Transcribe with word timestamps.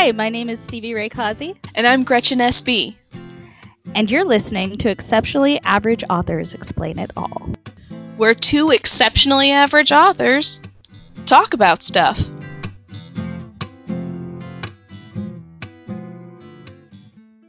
Hi, 0.00 0.12
my 0.12 0.30
name 0.30 0.48
is 0.48 0.58
CV 0.60 0.94
Ray 0.94 1.10
Kazi. 1.10 1.54
And 1.74 1.86
I'm 1.86 2.04
Gretchen 2.04 2.38
SB. 2.38 2.96
And 3.94 4.10
you're 4.10 4.24
listening 4.24 4.78
to 4.78 4.88
Exceptionally 4.88 5.60
Average 5.64 6.04
Authors 6.08 6.54
Explain 6.54 6.98
It 6.98 7.10
All. 7.18 7.50
Where 8.16 8.34
two 8.34 8.70
exceptionally 8.70 9.50
average 9.50 9.92
authors 9.92 10.62
talk 11.26 11.52
about 11.52 11.82
stuff. 11.82 12.18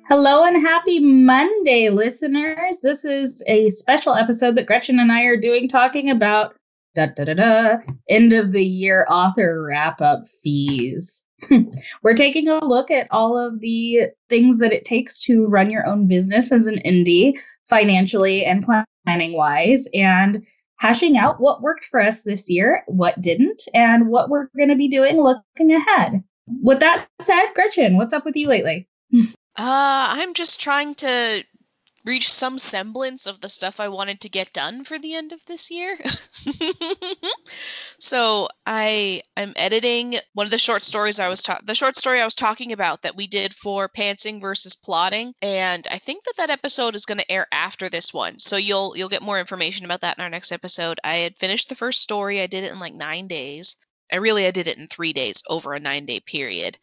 Hello 0.10 0.44
and 0.44 0.62
happy 0.62 1.00
Monday, 1.00 1.88
listeners. 1.88 2.80
This 2.84 3.06
is 3.06 3.42
a 3.48 3.70
special 3.70 4.14
episode 4.14 4.58
that 4.58 4.66
Gretchen 4.66 5.00
and 5.00 5.10
I 5.10 5.22
are 5.22 5.38
doing 5.38 5.70
talking 5.70 6.10
about 6.10 6.54
da 6.96 7.06
da 7.06 7.24
da 7.24 7.34
da 7.34 7.78
end 8.10 8.34
of 8.34 8.52
the 8.52 8.66
year 8.66 9.08
author 9.10 9.66
wrap 9.70 10.02
up 10.02 10.28
fees. 10.44 11.24
We're 12.04 12.16
taking 12.16 12.48
a 12.48 12.64
look 12.64 12.92
at 12.92 13.08
all 13.12 13.38
of 13.38 13.60
the 13.60 14.04
things 14.30 14.60
that 14.60 14.74
it 14.74 14.86
takes 14.86 15.22
to 15.22 15.46
run 15.46 15.72
your 15.72 15.86
own 15.88 16.08
business 16.08 16.52
as 16.52 16.68
an 16.68 16.82
indie, 16.86 17.34
financially 17.68 18.46
and 18.46 18.66
planning 19.06 19.34
wise, 19.34 19.88
and 19.94 20.46
hashing 20.80 21.18
out 21.18 21.40
what 21.40 21.62
worked 21.62 21.86
for 21.86 22.00
us 22.00 22.24
this 22.24 22.50
year, 22.50 22.84
what 22.88 23.20
didn't, 23.22 23.64
and 23.74 24.08
what 24.10 24.30
we're 24.30 24.48
going 24.58 24.70
to 24.70 24.76
be 24.76 24.88
doing 24.88 25.18
looking 25.18 25.72
ahead. 25.72 26.24
With 26.62 26.80
that 26.80 27.08
said, 27.20 27.48
Gretchen, 27.54 27.98
what's 27.98 28.14
up 28.14 28.26
with 28.26 28.36
you 28.36 28.48
lately? 28.48 28.88
Uh, 29.58 30.16
I'm 30.16 30.34
just 30.34 30.62
trying 30.62 30.96
to 30.96 31.44
reach 32.06 32.32
some 32.32 32.58
semblance 32.58 33.26
of 33.26 33.42
the 33.42 33.50
stuff 33.50 33.80
I 33.80 33.88
wanted 33.88 34.22
to 34.22 34.30
get 34.30 34.54
done 34.54 34.84
for 34.84 34.98
the 34.98 35.14
end 35.14 35.32
of 35.32 35.46
this 35.46 35.70
year. 35.70 35.98
so 38.00 38.48
I 38.66 39.22
I'm 39.38 39.54
editing 39.56 40.16
one 40.34 40.46
of 40.46 40.52
the 40.52 40.58
short 40.58 40.84
stories 40.84 41.20
I 41.20 41.28
was 41.28 41.42
ta- 41.42 41.60
the 41.64 41.76
short 41.76 41.96
story 41.96 42.22
I 42.22 42.26
was 42.26 42.36
talking 42.36 42.72
about 42.72 43.02
that 43.02 43.16
we 43.16 43.28
did 43.28 43.54
for 43.54 43.88
pantsing 43.90 44.42
versus 44.42 44.76
plotting, 44.76 45.34
and 45.42 45.88
I 45.92 45.98
think 45.98 46.24
that 46.26 46.38
that 46.38 46.50
episode 46.50 46.96
is 46.96 47.06
going 47.06 47.20
to 47.20 47.32
air 47.32 47.48
after 47.52 47.90
this 47.90 48.14
one. 48.14 48.40
So 48.40 48.58
you'll 48.58 48.96
you'll 48.98 49.10
get 49.10 49.22
more 49.22 49.40
information 49.40 49.86
about 49.86 50.02
that 50.02 50.18
in 50.18 50.24
our 50.24 50.30
next 50.30 50.52
episode. 50.52 51.00
I 51.04 51.18
had 51.18 51.38
finished 51.38 51.70
the 51.70 51.76
first 51.76 52.02
story. 52.02 52.42
I 52.42 52.48
did 52.48 52.64
it 52.64 52.72
in 52.72 52.80
like 52.80 52.94
nine 52.94 53.28
days. 53.28 53.78
I 54.12 54.18
really 54.18 54.46
I 54.46 54.52
did 54.52 54.68
it 54.68 54.78
in 54.78 54.88
three 54.88 55.14
days 55.14 55.42
over 55.50 55.74
a 55.74 55.80
nine 55.80 56.06
day 56.06 56.20
period, 56.20 56.78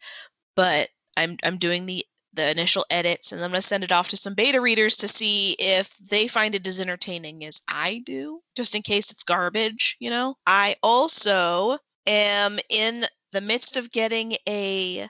but 0.55 0.89
I'm 1.17 1.37
I'm 1.43 1.57
doing 1.57 1.85
the 1.85 2.05
the 2.33 2.49
initial 2.51 2.85
edits 2.89 3.31
and 3.31 3.43
I'm 3.43 3.49
going 3.51 3.61
to 3.61 3.67
send 3.67 3.83
it 3.83 3.91
off 3.91 4.09
to 4.09 4.17
some 4.17 4.35
beta 4.35 4.61
readers 4.61 4.95
to 4.97 5.07
see 5.07 5.55
if 5.59 5.97
they 5.97 6.27
find 6.27 6.53
it 6.53 6.67
as 6.67 6.79
entertaining 6.79 7.43
as 7.43 7.61
I 7.67 8.03
do, 8.05 8.41
just 8.55 8.75
in 8.75 8.81
case 8.81 9.11
it's 9.11 9.23
garbage, 9.23 9.97
you 9.99 10.09
know. 10.09 10.35
I 10.45 10.75
also 10.83 11.77
am 12.05 12.59
in 12.69 13.05
the 13.31 13.41
midst 13.41 13.77
of 13.77 13.91
getting 13.91 14.35
a 14.47 15.07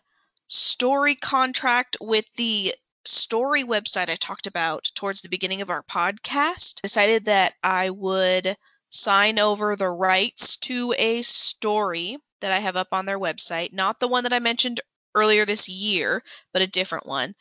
story 0.47 1.15
contract 1.15 1.97
with 2.01 2.25
the 2.35 2.73
story 3.05 3.63
website 3.63 4.09
I 4.09 4.15
talked 4.15 4.47
about 4.47 4.91
towards 4.95 5.21
the 5.21 5.29
beginning 5.29 5.61
of 5.61 5.69
our 5.69 5.83
podcast. 5.83 6.81
Decided 6.81 7.25
that 7.25 7.53
I 7.63 7.89
would 7.89 8.55
sign 8.89 9.39
over 9.39 9.75
the 9.75 9.89
rights 9.89 10.57
to 10.57 10.93
a 10.97 11.21
story 11.21 12.17
that 12.41 12.51
I 12.51 12.59
have 12.59 12.75
up 12.75 12.89
on 12.91 13.05
their 13.05 13.19
website, 13.19 13.73
not 13.73 13.99
the 13.99 14.07
one 14.07 14.23
that 14.23 14.33
I 14.33 14.39
mentioned 14.39 14.79
earlier 15.15 15.45
this 15.45 15.67
year, 15.67 16.21
but 16.53 16.61
a 16.61 16.67
different 16.67 17.07
one. 17.07 17.33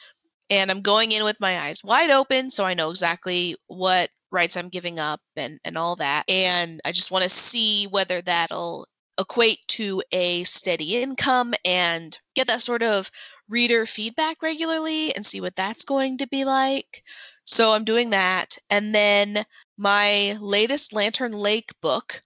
And 0.50 0.70
I'm 0.70 0.82
going 0.82 1.12
in 1.12 1.24
with 1.24 1.40
my 1.40 1.60
eyes 1.60 1.84
wide 1.84 2.10
open 2.10 2.50
so 2.50 2.64
I 2.64 2.74
know 2.74 2.90
exactly 2.90 3.56
what 3.68 4.10
rights 4.30 4.56
I'm 4.56 4.68
giving 4.68 4.98
up 4.98 5.20
and, 5.36 5.58
and 5.64 5.76
all 5.78 5.96
that. 5.96 6.24
And 6.28 6.80
I 6.84 6.92
just 6.92 7.10
want 7.10 7.22
to 7.24 7.28
see 7.28 7.86
whether 7.86 8.22
that'll 8.22 8.86
equate 9.18 9.58
to 9.68 10.02
a 10.12 10.44
steady 10.44 10.96
income 10.96 11.52
and 11.64 12.18
get 12.34 12.46
that 12.46 12.62
sort 12.62 12.82
of 12.82 13.10
reader 13.48 13.84
feedback 13.84 14.42
regularly 14.42 15.14
and 15.14 15.26
see 15.26 15.40
what 15.40 15.56
that's 15.56 15.84
going 15.84 16.18
to 16.18 16.28
be 16.28 16.44
like. 16.44 17.02
So 17.44 17.72
I'm 17.72 17.84
doing 17.84 18.10
that. 18.10 18.56
And 18.70 18.94
then 18.94 19.44
my 19.76 20.36
latest 20.40 20.92
Lantern 20.92 21.32
Lake 21.32 21.70
book 21.82 22.22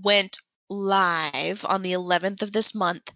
went 0.00 0.38
live 0.68 1.64
on 1.68 1.82
the 1.82 1.92
11th 1.92 2.42
of 2.42 2.52
this 2.52 2.74
month. 2.74 3.12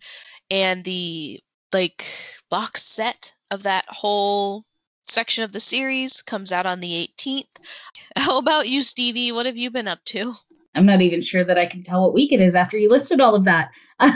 And 0.50 0.84
the 0.84 1.40
like 1.72 2.04
box 2.50 2.82
set 2.82 3.32
of 3.50 3.62
that 3.62 3.84
whole 3.88 4.64
section 5.06 5.44
of 5.44 5.52
the 5.52 5.60
series 5.60 6.22
comes 6.22 6.52
out 6.52 6.66
on 6.66 6.80
the 6.80 7.08
18th. 7.18 7.46
How 8.16 8.38
about 8.38 8.68
you, 8.68 8.82
Stevie? 8.82 9.32
What 9.32 9.46
have 9.46 9.56
you 9.56 9.70
been 9.70 9.88
up 9.88 10.04
to? 10.06 10.34
I'm 10.74 10.86
not 10.86 11.02
even 11.02 11.20
sure 11.20 11.44
that 11.44 11.58
I 11.58 11.66
can 11.66 11.82
tell 11.82 12.02
what 12.02 12.14
week 12.14 12.32
it 12.32 12.40
is 12.40 12.54
after 12.54 12.78
you 12.78 12.88
listed 12.88 13.20
all 13.20 13.34
of 13.34 13.44
that. 13.44 13.68
um, 14.00 14.14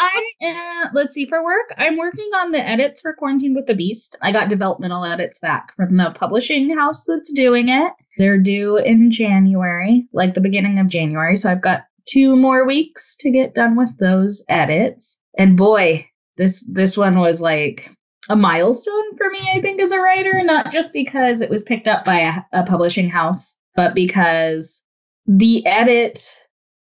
I 0.00 0.22
uh, 0.42 0.88
let's 0.94 1.14
see 1.14 1.26
for 1.26 1.44
work. 1.44 1.74
I'm 1.76 1.98
working 1.98 2.30
on 2.36 2.52
the 2.52 2.66
edits 2.66 3.02
for 3.02 3.12
Quarantine 3.12 3.54
with 3.54 3.66
the 3.66 3.74
Beast. 3.74 4.16
I 4.22 4.32
got 4.32 4.48
developmental 4.48 5.04
edits 5.04 5.38
back 5.38 5.74
from 5.76 5.98
the 5.98 6.12
publishing 6.12 6.74
house 6.74 7.04
that's 7.04 7.32
doing 7.32 7.68
it. 7.68 7.92
They're 8.16 8.38
due 8.38 8.78
in 8.78 9.10
January, 9.10 10.06
like 10.12 10.32
the 10.32 10.40
beginning 10.40 10.78
of 10.78 10.88
January. 10.88 11.36
So 11.36 11.50
I've 11.50 11.62
got 11.62 11.84
two 12.06 12.36
more 12.36 12.64
weeks 12.66 13.16
to 13.16 13.30
get 13.30 13.54
done 13.54 13.76
with 13.76 13.98
those 13.98 14.42
edits 14.48 15.18
and 15.36 15.56
boy, 15.56 16.08
this 16.36 16.64
this 16.68 16.96
one 16.96 17.18
was 17.18 17.40
like 17.40 17.90
a 18.28 18.36
milestone 18.36 19.16
for 19.16 19.30
me, 19.30 19.50
I 19.54 19.60
think, 19.60 19.80
as 19.80 19.92
a 19.92 20.00
writer, 20.00 20.42
not 20.42 20.72
just 20.72 20.92
because 20.92 21.40
it 21.40 21.50
was 21.50 21.62
picked 21.62 21.86
up 21.86 22.04
by 22.04 22.18
a, 22.18 22.60
a 22.60 22.64
publishing 22.64 23.08
house, 23.08 23.56
but 23.74 23.94
because 23.94 24.82
the 25.26 25.64
edit 25.66 26.34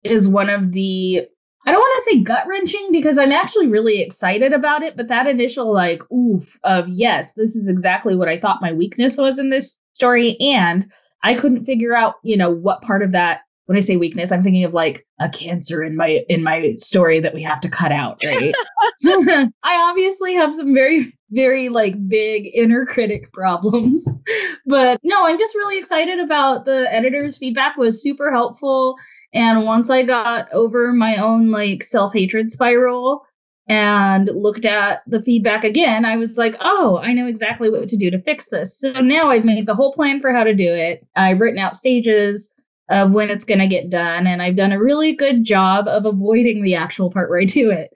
is 0.04 0.28
one 0.28 0.50
of 0.50 0.72
the 0.72 1.28
I 1.68 1.72
don't 1.72 1.80
want 1.80 2.04
to 2.06 2.12
say 2.12 2.22
gut 2.22 2.46
wrenching 2.48 2.90
because 2.92 3.18
I'm 3.18 3.32
actually 3.32 3.68
really 3.68 4.00
excited 4.02 4.54
about 4.54 4.84
it, 4.84 4.96
but 4.96 5.08
that 5.08 5.26
initial 5.26 5.74
like 5.74 6.02
oof 6.12 6.58
of 6.64 6.88
yes, 6.88 7.34
this 7.34 7.56
is 7.56 7.68
exactly 7.68 8.16
what 8.16 8.30
I 8.30 8.40
thought 8.40 8.62
my 8.62 8.72
weakness 8.72 9.18
was 9.18 9.40
in 9.40 9.50
this 9.50 9.78
story, 9.96 10.38
and 10.40 10.86
I 11.24 11.34
couldn't 11.34 11.66
figure 11.66 11.96
out, 11.96 12.16
you 12.24 12.38
know, 12.38 12.52
what 12.52 12.84
part 12.84 13.02
of 13.02 13.12
that 13.14 13.42
when 13.66 13.78
I 13.78 13.82
say 13.82 13.98
weakness, 13.98 14.32
I'm 14.32 14.44
thinking 14.44 14.64
of 14.64 14.74
like 14.74 15.06
a 15.20 15.30
cancer 15.30 15.84
in 15.84 15.96
my 15.96 16.24
in 16.30 16.44
my 16.44 16.76
story 16.76 17.20
that 17.20 17.34
we 17.34 17.42
have 17.44 17.60
to 17.62 17.70
cut 17.70 17.92
out, 17.92 18.22
right? 18.24 18.54
so 18.98 19.24
I 19.64 19.76
obviously 19.90 20.36
have 20.36 20.54
some 20.54 20.74
very 20.74 21.14
very 21.32 21.70
like 21.70 21.96
big 22.08 22.52
inner 22.54 22.86
critic 22.86 23.34
problems. 23.34 24.08
but 24.66 25.00
no, 25.04 25.26
I'm 25.26 25.40
just 25.40 25.56
really 25.56 25.80
excited 25.80 26.20
about 26.20 26.66
the 26.66 26.88
editor's 26.94 27.38
feedback 27.38 27.78
was 27.78 28.02
super 28.02 28.32
helpful 28.32 28.96
and 29.34 29.66
once 29.66 29.90
I 29.90 30.04
got 30.04 30.52
over 30.54 30.94
my 30.94 31.18
own 31.18 31.52
like 31.52 31.84
self-hatred 31.84 32.52
spiral 32.52 33.26
and 33.68 34.30
looked 34.36 34.66
at 34.66 35.02
the 35.08 35.22
feedback 35.24 35.64
again, 35.64 36.06
I 36.06 36.18
was 36.18 36.38
like, 36.38 36.56
oh, 36.60 37.00
I 37.02 37.14
know 37.14 37.26
exactly 37.26 37.70
what 37.70 37.90
to 37.90 37.98
do 37.98 38.12
to 38.12 38.22
fix 38.22 38.50
this. 38.50 38.80
So 38.80 38.92
now 39.02 39.30
I've 39.30 39.44
made 39.44 39.66
the 39.66 39.74
whole 39.74 39.92
plan 39.92 40.22
for 40.22 40.32
how 40.32 40.44
to 40.44 40.54
do 40.54 40.72
it. 40.72 41.06
I've 41.16 41.40
written 41.40 41.58
out 41.58 41.76
stages 41.76 42.52
of 42.90 43.12
when 43.12 43.30
it's 43.30 43.46
going 43.46 43.60
to 43.60 43.68
get 43.68 43.90
done. 43.90 44.28
And 44.28 44.42
I've 44.42 44.56
done 44.56 44.72
a 44.72 44.82
really 44.82 45.16
good 45.16 45.44
job 45.44 45.88
of 45.88 46.06
avoiding 46.06 46.64
the 46.64 46.76
actual 46.76 47.12
part 47.12 47.30
where 47.30 47.40
I 47.40 47.46
do 47.46 47.72
it. 47.72 47.96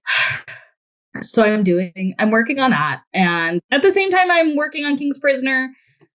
so 1.21 1.43
I'm 1.43 1.63
doing, 1.63 2.15
I'm 2.19 2.31
working 2.31 2.59
on 2.59 2.71
that. 2.71 3.01
And 3.13 3.61
at 3.71 3.81
the 3.81 3.91
same 3.91 4.11
time, 4.11 4.31
I'm 4.31 4.55
working 4.55 4.85
on 4.85 4.97
King's 4.97 5.19
Prisoner. 5.19 5.69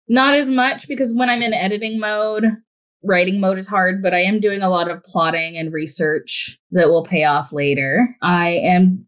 Not 0.10 0.36
as 0.36 0.50
much 0.50 0.88
because 0.88 1.14
when 1.14 1.30
I'm 1.30 1.42
in 1.42 1.54
editing 1.54 2.00
mode, 2.00 2.46
writing 3.04 3.40
mode 3.40 3.58
is 3.58 3.68
hard, 3.68 4.02
but 4.02 4.14
I 4.14 4.20
am 4.20 4.40
doing 4.40 4.62
a 4.62 4.70
lot 4.70 4.90
of 4.90 5.04
plotting 5.04 5.58
and 5.58 5.74
research 5.74 6.58
that 6.72 6.90
will 6.90 7.04
pay 7.04 7.24
off 7.24 7.54
later. 7.54 8.16
I 8.22 8.50
am 8.50 9.06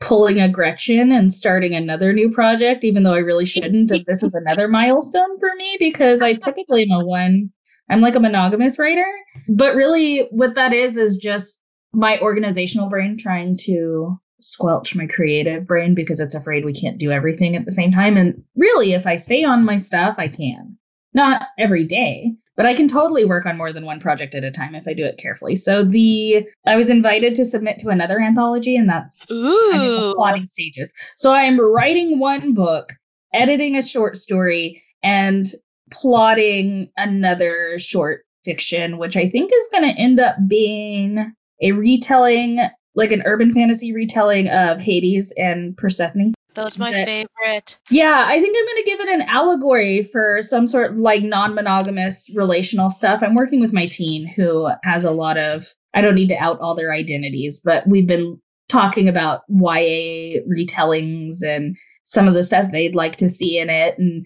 pulling 0.00 0.40
a 0.40 0.48
Gretchen 0.48 1.10
and 1.10 1.32
starting 1.32 1.74
another 1.74 2.12
new 2.12 2.30
project, 2.30 2.84
even 2.84 3.02
though 3.02 3.14
I 3.14 3.18
really 3.18 3.46
shouldn't. 3.46 3.92
This 4.06 4.22
is 4.22 4.34
another 4.34 4.68
milestone 4.68 5.38
for 5.38 5.50
me 5.56 5.76
because 5.78 6.22
I 6.22 6.34
typically 6.34 6.82
am 6.82 7.00
a 7.00 7.04
one 7.04 7.50
I'm 7.88 8.00
like 8.00 8.14
a 8.14 8.20
monogamous 8.20 8.78
writer. 8.78 9.06
But 9.48 9.74
really, 9.74 10.28
what 10.30 10.54
that 10.54 10.72
is, 10.72 10.96
is 10.96 11.16
just 11.16 11.58
my 11.92 12.18
organizational 12.20 12.88
brain 12.88 13.16
trying 13.18 13.56
to 13.58 14.18
squelch 14.40 14.94
my 14.94 15.06
creative 15.06 15.66
brain 15.66 15.94
because 15.94 16.20
it's 16.20 16.34
afraid 16.34 16.64
we 16.64 16.74
can't 16.74 16.98
do 16.98 17.10
everything 17.10 17.56
at 17.56 17.64
the 17.64 17.72
same 17.72 17.90
time. 17.90 18.16
And 18.16 18.42
really, 18.54 18.92
if 18.92 19.06
I 19.06 19.16
stay 19.16 19.44
on 19.44 19.64
my 19.64 19.78
stuff, 19.78 20.16
I 20.18 20.28
can. 20.28 20.76
Not 21.14 21.42
every 21.58 21.84
day, 21.84 22.32
but 22.56 22.66
I 22.66 22.74
can 22.74 22.88
totally 22.88 23.24
work 23.24 23.46
on 23.46 23.56
more 23.56 23.72
than 23.72 23.86
one 23.86 24.00
project 24.00 24.34
at 24.34 24.44
a 24.44 24.50
time 24.50 24.74
if 24.74 24.86
I 24.86 24.92
do 24.92 25.04
it 25.04 25.18
carefully. 25.18 25.56
So 25.56 25.84
the 25.84 26.46
I 26.66 26.76
was 26.76 26.90
invited 26.90 27.34
to 27.36 27.44
submit 27.44 27.78
to 27.80 27.88
another 27.88 28.20
anthology, 28.20 28.76
and 28.76 28.88
that's 28.88 29.16
Ooh. 29.30 29.70
Kind 29.72 29.92
of 29.92 30.14
plotting 30.14 30.46
stages. 30.46 30.92
So 31.16 31.32
I'm 31.32 31.58
writing 31.58 32.18
one 32.18 32.52
book, 32.52 32.92
editing 33.32 33.76
a 33.76 33.82
short 33.82 34.18
story, 34.18 34.82
and 35.02 35.54
plotting 35.90 36.90
another 36.96 37.78
short 37.78 38.24
fiction, 38.44 38.98
which 38.98 39.16
I 39.16 39.28
think 39.28 39.50
is 39.52 39.68
going 39.72 39.84
to 39.84 40.00
end 40.00 40.20
up 40.20 40.36
being 40.48 41.32
a 41.62 41.72
retelling, 41.72 42.60
like 42.94 43.12
an 43.12 43.22
urban 43.26 43.52
fantasy 43.52 43.92
retelling 43.92 44.48
of 44.48 44.80
Hades 44.80 45.32
and 45.36 45.76
Persephone. 45.76 46.34
That's 46.54 46.78
my 46.78 46.90
but, 46.90 47.04
favorite. 47.04 47.78
Yeah, 47.90 48.24
I 48.26 48.40
think 48.40 48.56
I'm 48.56 48.64
going 48.64 48.82
to 48.82 48.90
give 48.90 49.00
it 49.00 49.08
an 49.08 49.28
allegory 49.28 50.04
for 50.04 50.40
some 50.40 50.66
sort 50.66 50.92
of 50.92 50.96
like 50.96 51.22
non 51.22 51.54
monogamous 51.54 52.30
relational 52.34 52.88
stuff. 52.88 53.22
I'm 53.22 53.34
working 53.34 53.60
with 53.60 53.74
my 53.74 53.86
teen 53.86 54.26
who 54.26 54.70
has 54.82 55.04
a 55.04 55.10
lot 55.10 55.36
of, 55.36 55.66
I 55.92 56.00
don't 56.00 56.14
need 56.14 56.30
to 56.30 56.38
out 56.38 56.58
all 56.60 56.74
their 56.74 56.92
identities, 56.92 57.60
but 57.62 57.86
we've 57.86 58.06
been 58.06 58.40
talking 58.68 59.08
about 59.08 59.42
YA 59.48 60.40
retellings 60.48 61.42
and 61.44 61.76
some 62.04 62.26
of 62.26 62.34
the 62.34 62.42
stuff 62.42 62.72
they'd 62.72 62.94
like 62.94 63.16
to 63.16 63.28
see 63.28 63.58
in 63.58 63.68
it. 63.68 63.98
And 63.98 64.24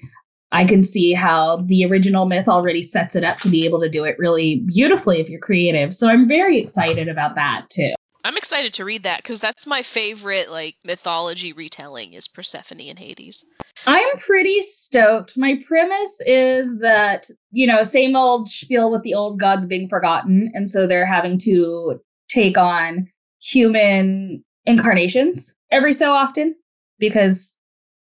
I 0.53 0.65
can 0.65 0.85
see 0.85 1.13
how 1.13 1.59
the 1.67 1.85
original 1.85 2.27
myth 2.27 2.49
already 2.49 2.83
sets 2.83 3.15
it 3.15 3.25
up 3.25 3.39
to 3.41 3.49
be 3.49 3.65
able 3.65 3.81
to 3.81 3.89
do 3.89 4.05
it 4.05 4.19
really 4.19 4.63
beautifully 4.67 5.21
if 5.21 5.29
you're 5.29 5.41
creative. 5.41 5.95
So 5.95 6.09
I'm 6.09 6.27
very 6.27 6.59
excited 6.59 7.09
about 7.09 7.37
that 7.37 7.67
too. 7.71 7.93
I'm 8.23 8.37
excited 8.37 8.75
to 8.75 8.85
read 8.85 9.03
that 9.05 9.23
because 9.23 9.41
that's 9.41 9.67
my 9.67 9.83
favorite 9.83 10.51
like 10.51 10.77
mythology 10.85 11.53
retelling 11.53 12.13
is 12.13 12.29
Persephone 12.29 12.81
and 12.81 12.99
Hades. 12.99 13.45
I'm 13.87 14.19
pretty 14.19 14.61
stoked. 14.63 15.39
My 15.39 15.63
premise 15.67 16.21
is 16.27 16.79
that, 16.81 17.29
you 17.51 17.67
know, 17.67 17.83
same 17.83 18.17
old 18.17 18.49
spiel 18.49 18.91
with 18.91 19.03
the 19.03 19.15
old 19.15 19.41
gods 19.41 19.65
being 19.65 19.89
forgotten. 19.89 20.51
And 20.53 20.69
so 20.69 20.87
they're 20.87 21.07
having 21.07 21.39
to 21.41 21.99
take 22.29 22.59
on 22.59 23.09
human 23.41 24.45
incarnations 24.67 25.55
every 25.71 25.95
so 25.95 26.13
often 26.13 26.55
because 26.99 27.57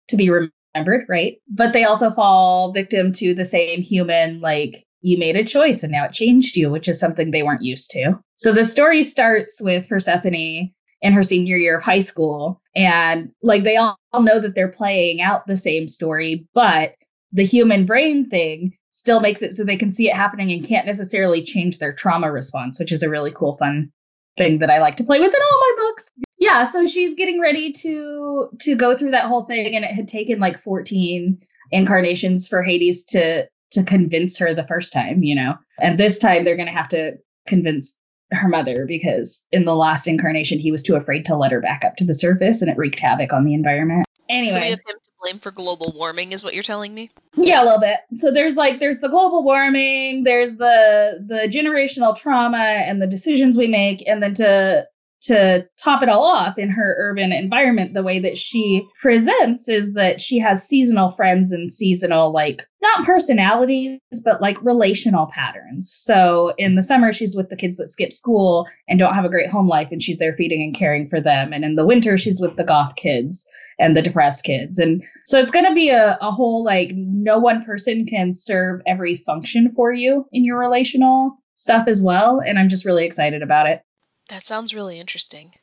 to 0.09 0.17
be 0.17 0.29
remembered, 0.29 0.51
right? 0.75 1.37
But 1.49 1.73
they 1.73 1.83
also 1.83 2.11
fall 2.11 2.71
victim 2.71 3.11
to 3.13 3.33
the 3.33 3.45
same 3.45 3.81
human, 3.81 4.39
like, 4.39 4.85
you 5.01 5.17
made 5.17 5.35
a 5.35 5.43
choice 5.43 5.81
and 5.81 5.91
now 5.91 6.05
it 6.05 6.11
changed 6.11 6.57
you, 6.57 6.69
which 6.69 6.87
is 6.87 6.99
something 6.99 7.31
they 7.31 7.43
weren't 7.43 7.63
used 7.63 7.89
to. 7.91 8.13
So 8.35 8.51
the 8.51 8.65
story 8.65 9.03
starts 9.03 9.61
with 9.61 9.87
Persephone 9.87 10.71
in 11.01 11.13
her 11.13 11.23
senior 11.23 11.57
year 11.57 11.77
of 11.77 11.83
high 11.83 12.01
school. 12.01 12.61
And 12.75 13.29
like 13.41 13.63
they 13.63 13.77
all 13.77 13.97
know 14.13 14.39
that 14.39 14.55
they're 14.55 14.67
playing 14.67 15.21
out 15.21 15.47
the 15.47 15.55
same 15.55 15.87
story, 15.87 16.45
but 16.53 16.95
the 17.31 17.45
human 17.45 17.85
brain 17.85 18.29
thing 18.29 18.73
still 18.89 19.21
makes 19.21 19.41
it 19.41 19.53
so 19.53 19.63
they 19.63 19.77
can 19.77 19.93
see 19.93 20.09
it 20.09 20.15
happening 20.15 20.51
and 20.51 20.65
can't 20.65 20.85
necessarily 20.85 21.43
change 21.43 21.77
their 21.77 21.93
trauma 21.93 22.31
response, 22.31 22.79
which 22.79 22.91
is 22.91 23.03
a 23.03 23.09
really 23.09 23.31
cool, 23.31 23.55
fun 23.57 23.89
thing 24.37 24.59
that 24.59 24.69
I 24.69 24.79
like 24.79 24.97
to 24.97 25.03
play 25.03 25.19
with 25.19 25.33
in 25.33 25.41
all 25.41 25.59
my 25.59 25.75
books. 25.77 26.09
Yeah, 26.39 26.63
so 26.63 26.87
she's 26.87 27.13
getting 27.13 27.39
ready 27.39 27.71
to 27.73 28.49
to 28.59 28.75
go 28.75 28.97
through 28.97 29.11
that 29.11 29.25
whole 29.25 29.43
thing, 29.43 29.75
and 29.75 29.83
it 29.85 29.91
had 29.91 30.07
taken 30.07 30.39
like 30.39 30.61
14 30.63 31.37
incarnations 31.71 32.47
for 32.47 32.63
Hades 32.63 33.03
to 33.05 33.47
to 33.71 33.83
convince 33.83 34.37
her 34.37 34.53
the 34.53 34.65
first 34.67 34.91
time, 34.91 35.23
you 35.23 35.35
know. 35.35 35.55
And 35.81 35.99
this 35.99 36.17
time 36.17 36.43
they're 36.43 36.57
gonna 36.57 36.71
have 36.71 36.87
to 36.89 37.17
convince 37.45 37.95
her 38.31 38.47
mother 38.47 38.85
because 38.85 39.45
in 39.51 39.65
the 39.65 39.75
last 39.75 40.07
incarnation 40.07 40.59
he 40.59 40.71
was 40.71 40.83
too 40.83 40.95
afraid 40.95 41.25
to 41.25 41.35
let 41.35 41.51
her 41.51 41.61
back 41.61 41.83
up 41.83 41.95
to 41.97 42.03
the 42.03 42.13
surface 42.13 42.61
and 42.61 42.69
it 42.69 42.77
wreaked 42.77 42.99
havoc 42.99 43.33
on 43.33 43.43
the 43.43 43.53
environment. 43.53 44.05
Anyway. 44.29 44.53
So 44.53 44.59
we 44.59 44.69
have 44.69 44.79
him 44.79 44.95
to 45.03 45.11
blame 45.21 45.39
for 45.39 45.51
global 45.51 45.91
warming 45.95 46.31
is 46.31 46.43
what 46.43 46.53
you're 46.53 46.63
telling 46.63 46.93
me? 46.93 47.09
Yeah, 47.35 47.63
a 47.63 47.65
little 47.65 47.79
bit. 47.79 48.01
So 48.15 48.31
there's 48.31 48.55
like 48.55 48.79
there's 48.79 48.99
the 48.99 49.09
global 49.09 49.43
warming, 49.43 50.23
there's 50.23 50.55
the 50.55 51.25
the 51.27 51.49
generational 51.51 52.15
trauma 52.15 52.57
and 52.57 53.01
the 53.01 53.07
decisions 53.07 53.57
we 53.57 53.67
make 53.67 54.07
and 54.07 54.21
then 54.21 54.35
to 54.35 54.87
to 55.21 55.67
top 55.77 56.01
it 56.01 56.09
all 56.09 56.25
off 56.25 56.57
in 56.57 56.69
her 56.69 56.95
urban 56.97 57.31
environment 57.31 57.93
the 57.93 58.03
way 58.03 58.19
that 58.19 58.37
she 58.37 58.87
presents 59.01 59.67
is 59.67 59.93
that 59.93 60.21
she 60.21 60.39
has 60.39 60.63
seasonal 60.63 61.11
friends 61.11 61.51
and 61.51 61.71
seasonal 61.71 62.31
like 62.31 62.61
not 62.81 63.05
personalities 63.05 63.99
but 64.23 64.41
like 64.41 64.57
relational 64.63 65.27
patterns. 65.27 65.91
So 65.93 66.53
in 66.57 66.75
the 66.75 66.83
summer 66.83 67.11
she's 67.11 67.35
with 67.35 67.49
the 67.49 67.57
kids 67.57 67.75
that 67.77 67.89
skip 67.89 68.13
school 68.13 68.65
and 68.87 68.97
don't 68.97 69.13
have 69.13 69.25
a 69.25 69.29
great 69.29 69.49
home 69.49 69.67
life 69.67 69.89
and 69.91 70.01
she's 70.01 70.17
there 70.17 70.35
feeding 70.35 70.61
and 70.61 70.75
caring 70.75 71.09
for 71.09 71.19
them. 71.19 71.51
And 71.51 71.65
in 71.65 71.75
the 71.75 71.85
winter 71.85 72.17
she's 72.17 72.39
with 72.39 72.55
the 72.55 72.63
goth 72.63 72.95
kids 72.95 73.45
and 73.77 73.95
the 73.95 74.01
depressed 74.01 74.45
kids. 74.45 74.79
And 74.79 75.03
so 75.25 75.39
it's 75.39 75.51
going 75.51 75.65
to 75.65 75.73
be 75.73 75.89
a, 75.89 76.17
a 76.21 76.31
whole 76.31 76.63
like 76.63 76.91
no 76.93 77.37
one 77.37 77.63
person 77.65 78.05
can 78.05 78.33
serve 78.33 78.81
every 78.87 79.17
function 79.17 79.73
for 79.75 79.91
you 79.91 80.25
in 80.31 80.45
your 80.45 80.57
relational 80.57 81.37
stuff 81.55 81.89
as 81.89 82.01
well 82.01 82.39
and 82.39 82.57
i'm 82.57 82.69
just 82.69 82.85
really 82.85 83.03
excited 83.03 83.43
about 83.43 83.67
it 83.67 83.81
that 84.29 84.45
sounds 84.45 84.73
really 84.73 84.99
interesting. 84.99 85.53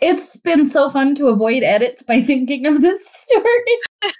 It's 0.00 0.36
been 0.36 0.66
so 0.66 0.90
fun 0.90 1.14
to 1.16 1.28
avoid 1.28 1.62
edits 1.62 2.02
by 2.02 2.22
thinking 2.26 2.66
of 2.66 2.80
this 2.80 3.06
story. 3.06 3.78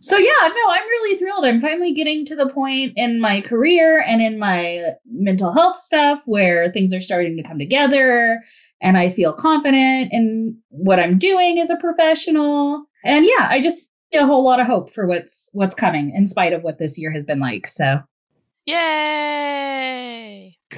so 0.00 0.16
yeah, 0.16 0.48
no, 0.48 0.70
I'm 0.70 0.82
really 0.82 1.18
thrilled. 1.18 1.44
I'm 1.44 1.60
finally 1.60 1.92
getting 1.92 2.24
to 2.26 2.36
the 2.36 2.48
point 2.48 2.92
in 2.96 3.20
my 3.20 3.40
career 3.40 4.02
and 4.06 4.20
in 4.20 4.38
my 4.38 4.94
mental 5.06 5.52
health 5.52 5.78
stuff 5.78 6.20
where 6.24 6.70
things 6.72 6.92
are 6.94 7.00
starting 7.00 7.36
to 7.36 7.42
come 7.42 7.58
together 7.58 8.42
and 8.80 8.98
I 8.98 9.10
feel 9.10 9.32
confident 9.32 10.12
in 10.12 10.58
what 10.68 10.98
I'm 10.98 11.18
doing 11.18 11.60
as 11.60 11.70
a 11.70 11.76
professional. 11.76 12.84
And 13.04 13.24
yeah, 13.24 13.48
I 13.48 13.60
just 13.60 13.90
a 14.14 14.26
whole 14.26 14.44
lot 14.44 14.60
of 14.60 14.66
hope 14.66 14.92
for 14.92 15.06
what's 15.06 15.50
what's 15.54 15.74
coming 15.74 16.14
in 16.14 16.26
spite 16.26 16.52
of 16.52 16.62
what 16.62 16.78
this 16.78 16.96
year 16.98 17.10
has 17.10 17.24
been 17.24 17.40
like. 17.40 17.66
So 17.66 17.98
Yay! 18.66 19.43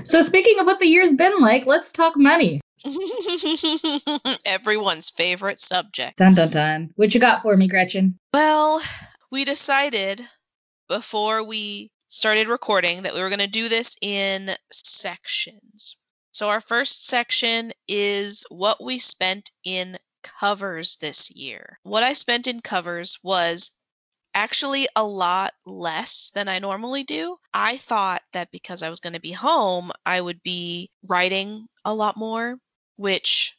So, 0.07 0.23
speaking 0.23 0.61
of 0.61 0.67
what 0.67 0.79
the 0.79 0.87
year's 0.87 1.13
been 1.13 1.37
like, 1.41 1.67
let's 1.67 1.91
talk 1.91 2.17
money. 2.17 2.61
Everyone's 4.47 5.11
favorite 5.11 5.59
subject. 5.59 6.19
Dun 6.19 6.35
dun 6.35 6.51
dun. 6.51 6.91
What 6.95 7.13
you 7.13 7.19
got 7.19 7.43
for 7.43 7.57
me, 7.57 7.67
Gretchen? 7.67 8.17
Well, 8.33 8.81
we 9.33 9.45
decided 9.45 10.23
before 10.89 11.43
we 11.43 11.91
started 12.07 12.47
recording 12.47 13.03
that 13.03 13.15
we 13.15 13.21
were 13.21 13.29
going 13.29 13.41
to 13.41 13.49
do 13.49 13.69
this 13.69 13.97
in 14.01 14.51
sections. 14.71 15.97
So, 16.31 16.51
our 16.51 16.61
first 16.61 17.09
section 17.09 17.73
is 17.89 18.45
what 18.49 18.83
we 18.83 19.01
spent 19.01 19.51
in 19.65 19.97
covers 20.23 20.99
this 21.01 21.33
year. 21.33 21.81
What 21.83 22.05
I 22.05 22.13
spent 22.13 22.47
in 22.47 22.61
covers 22.61 23.19
was 23.25 23.73
actually 24.37 24.87
a 24.95 25.05
lot 25.05 25.55
less 25.67 26.31
than 26.35 26.49
I 26.49 26.61
normally 26.61 27.03
do. 27.03 27.39
I 27.55 27.79
thought 27.79 28.23
that 28.33 28.53
because 28.53 28.83
I 28.83 28.91
was 28.91 29.01
going 29.01 29.15
to 29.15 29.21
be 29.21 29.33
home, 29.33 29.91
I 30.05 30.21
would 30.21 30.43
be 30.45 30.91
writing 31.09 31.67
a 31.85 31.95
lot 31.95 32.17
more, 32.17 32.59
which 32.97 33.57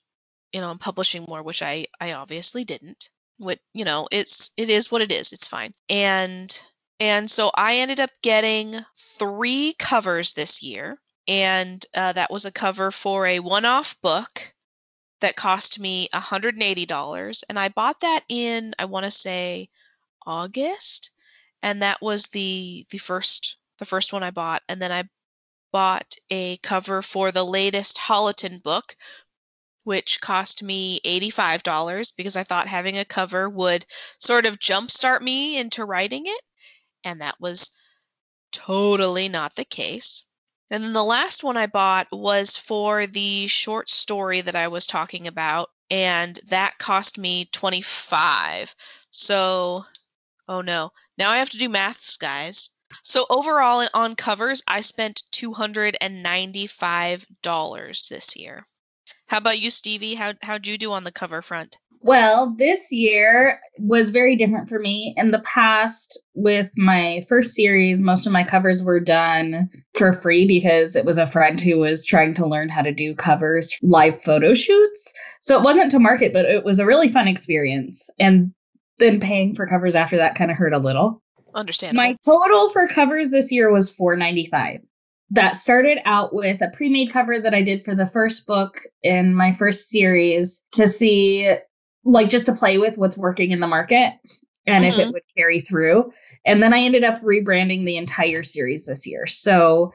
you 0.54 0.62
know, 0.62 0.72
I'm 0.72 0.78
publishing 0.80 1.26
more, 1.28 1.44
which 1.44 1.62
I 1.62 1.86
I 2.00 2.14
obviously 2.14 2.64
didn't. 2.64 3.10
What, 3.38 3.60
you 3.74 3.86
know, 3.86 4.08
it's 4.12 4.52
it 4.58 4.70
is 4.70 4.92
what 4.92 5.02
it 5.02 5.12
is. 5.12 5.34
It's 5.34 5.48
fine. 5.48 5.74
And 5.90 6.58
and 7.00 7.30
so 7.30 7.52
I 7.56 7.76
ended 7.78 8.00
up 8.00 8.10
getting 8.24 8.78
3 9.20 9.76
covers 9.78 10.34
this 10.34 10.64
year, 10.64 10.98
and 11.28 11.86
uh, 11.96 12.14
that 12.14 12.32
was 12.32 12.46
a 12.46 12.52
cover 12.52 12.90
for 12.92 13.28
a 13.28 13.40
one-off 13.40 14.00
book 14.02 14.54
that 15.22 15.36
cost 15.36 15.80
me 15.80 16.08
$180 16.14 17.44
and 17.50 17.60
I 17.60 17.70
bought 17.70 18.00
that 18.02 18.22
in 18.30 18.74
I 18.80 18.86
want 18.86 19.06
to 19.06 19.12
say 19.12 19.70
August, 20.28 21.12
and 21.64 21.82
that 21.82 22.02
was 22.02 22.28
the 22.28 22.86
the 22.92 23.00
first 23.00 23.58
the 23.80 23.86
first 23.86 24.14
one 24.14 24.24
I 24.24 24.32
bought, 24.32 24.64
and 24.70 24.82
then 24.82 24.92
I 24.92 25.06
bought 25.72 26.16
a 26.30 26.58
cover 26.58 27.02
for 27.02 27.32
the 27.32 27.46
latest 27.46 27.98
Holoton 27.98 28.62
book, 28.62 28.96
which 29.84 30.22
cost 30.22 30.64
me 30.64 31.00
$85 31.06 32.12
because 32.16 32.36
I 32.36 32.44
thought 32.44 32.68
having 32.68 32.98
a 32.98 33.06
cover 33.06 33.50
would 33.50 33.86
sort 34.20 34.46
of 34.46 34.60
jumpstart 34.60 35.22
me 35.22 35.58
into 35.58 35.86
writing 35.86 36.24
it, 36.26 36.42
and 37.04 37.22
that 37.22 37.40
was 37.40 37.72
totally 38.52 39.30
not 39.30 39.56
the 39.56 39.66
case. 39.66 40.24
And 40.70 40.84
then 40.84 40.94
the 40.94 41.04
last 41.04 41.44
one 41.44 41.56
I 41.58 41.68
bought 41.68 42.08
was 42.12 42.58
for 42.58 43.08
the 43.08 43.48
short 43.48 43.90
story 43.90 44.42
that 44.42 44.56
I 44.56 44.68
was 44.68 44.86
talking 44.86 45.28
about, 45.28 45.70
and 45.90 46.40
that 46.48 46.78
cost 46.80 47.18
me 47.18 47.46
25. 47.54 48.76
So 49.12 49.86
Oh 50.48 50.62
no. 50.62 50.92
Now 51.18 51.32
I 51.32 51.38
have 51.38 51.50
to 51.52 51.58
do 51.58 51.70
maths, 51.70 52.18
guys. 52.18 52.72
So 53.04 53.26
overall 53.30 53.86
on 53.94 54.16
covers, 54.16 54.64
I 54.68 54.82
spent 54.82 55.22
$295 55.34 58.10
this 58.10 58.38
year. 58.38 58.66
How 59.28 59.38
about 59.38 59.60
you, 59.60 59.70
Stevie? 59.70 60.16
How 60.16 60.34
how'd 60.42 60.66
you 60.68 60.78
do 60.78 60.92
on 60.94 61.04
the 61.04 61.12
cover 61.12 61.42
front? 61.42 61.78
Well, 62.02 62.56
this 62.58 62.92
year 62.92 63.60
was 63.80 64.12
very 64.12 64.36
different 64.36 64.70
for 64.70 64.80
me. 64.80 65.14
In 65.18 65.32
the 65.32 65.40
past, 65.40 66.20
with 66.36 66.70
my 66.78 67.26
first 67.28 67.54
series, 67.54 68.00
most 68.00 68.26
of 68.26 68.32
my 68.32 68.44
covers 68.44 68.84
were 68.84 69.00
done 69.00 69.70
for 69.96 70.14
free 70.14 70.48
because 70.48 70.96
it 70.96 71.06
was 71.06 71.18
a 71.18 71.28
friend 71.28 71.60
who 71.60 71.80
was 71.80 72.06
trying 72.06 72.36
to 72.36 72.46
learn 72.46 72.70
how 72.70 72.84
to 72.84 72.94
do 72.94 73.16
covers, 73.16 73.76
live 73.82 74.22
photo 74.24 74.54
shoots. 74.54 75.12
So 75.42 75.58
it 75.58 75.64
wasn't 75.64 75.92
to 75.92 76.00
market, 76.00 76.34
but 76.34 76.46
it 76.46 76.64
was 76.64 76.80
a 76.80 76.86
really 76.86 77.12
fun 77.12 77.28
experience. 77.28 78.10
And 78.20 78.54
then 79.00 79.20
paying 79.20 79.56
for 79.56 79.68
covers 79.68 79.96
after 79.96 80.18
that 80.18 80.36
kind 80.36 80.52
of 80.52 80.58
hurt 80.58 80.74
a 80.74 80.80
little. 80.80 81.22
Understand. 81.56 81.96
My 81.96 82.16
total 82.24 82.70
for 82.70 82.88
covers 82.88 83.30
this 83.30 83.52
year 83.52 83.72
was 83.72 83.92
495. 83.92 84.82
That 85.30 85.56
started 85.56 86.00
out 86.06 86.34
with 86.34 86.62
a 86.62 86.72
pre-made 86.76 87.12
cover 87.12 87.42
that 87.42 87.54
I 87.54 87.62
did 87.62 87.84
for 87.84 87.96
the 87.96 88.10
first 88.14 88.46
book 88.46 88.80
in 89.04 89.34
my 89.34 89.52
first 89.52 89.90
series 89.90 90.62
to 90.74 90.88
see 90.88 91.54
like 92.06 92.30
just 92.30 92.46
to 92.46 92.54
play 92.54 92.78
with 92.78 92.98
what's 92.98 93.18
working 93.18 93.52
in 93.52 93.60
the 93.60 93.68
market 93.68 94.14
and 94.66 94.84
mm-hmm. 94.84 94.86
if 94.86 95.00
it 95.00 95.02
mm-hmm. 95.04 95.12
would 95.14 95.24
carry 95.36 95.62
through. 95.62 96.12
And 96.46 96.64
then 96.64 96.74
I 96.74 96.80
ended 96.80 97.04
up 97.04 97.22
rebranding 97.22 97.86
the 97.86 97.98
entire 97.98 98.44
series 98.44 98.86
this 98.86 99.06
year. 99.06 99.28
So 99.28 99.94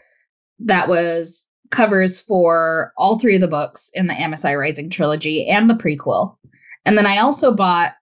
that 0.59 0.89
was 0.89 1.47
covers 1.71 2.21
for 2.21 2.93
all 2.99 3.19
three 3.19 3.35
of 3.35 3.41
the 3.41 3.49
books 3.49 3.91
in 3.95 4.07
the 4.07 4.15
Amasai 4.15 4.59
Rising 4.59 4.91
trilogy 4.91 5.49
and 5.49 5.71
the 5.71 5.75
prequel. 5.75 6.37
And 6.85 6.99
then 6.99 7.07
I 7.07 7.19
also 7.19 7.55
bought 7.55 7.93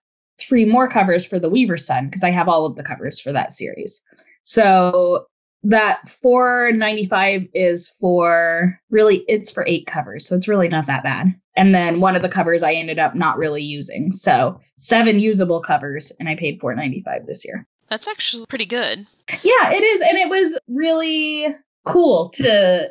three 0.41 0.65
more 0.65 0.89
covers 0.89 1.25
for 1.25 1.39
the 1.39 1.49
Weaver 1.49 1.77
Son 1.77 2.07
because 2.07 2.23
I 2.23 2.31
have 2.31 2.47
all 2.47 2.65
of 2.65 2.75
the 2.75 2.83
covers 2.83 3.19
for 3.19 3.31
that 3.31 3.53
series. 3.53 4.01
So 4.43 5.25
that 5.63 6.07
495 6.09 7.43
is 7.53 7.89
for 7.99 8.79
really 8.89 9.23
it's 9.27 9.51
for 9.51 9.65
eight 9.67 9.85
covers 9.85 10.25
so 10.25 10.35
it's 10.35 10.47
really 10.47 10.67
not 10.67 10.87
that 10.87 11.03
bad 11.03 11.27
and 11.55 11.75
then 11.75 12.01
one 12.01 12.15
of 12.15 12.23
the 12.23 12.29
covers 12.29 12.63
i 12.63 12.73
ended 12.73 12.97
up 12.97 13.13
not 13.13 13.37
really 13.37 13.61
using 13.61 14.11
so 14.11 14.59
seven 14.77 15.19
usable 15.19 15.61
covers 15.61 16.11
and 16.19 16.27
i 16.27 16.35
paid 16.35 16.59
495 16.59 17.27
this 17.27 17.45
year 17.45 17.67
That's 17.89 18.07
actually 18.07 18.47
pretty 18.47 18.65
good. 18.65 19.05
yeah 19.43 19.71
it 19.71 19.83
is 19.83 20.01
and 20.01 20.17
it 20.17 20.29
was 20.29 20.57
really 20.67 21.55
cool 21.85 22.29
to 22.29 22.89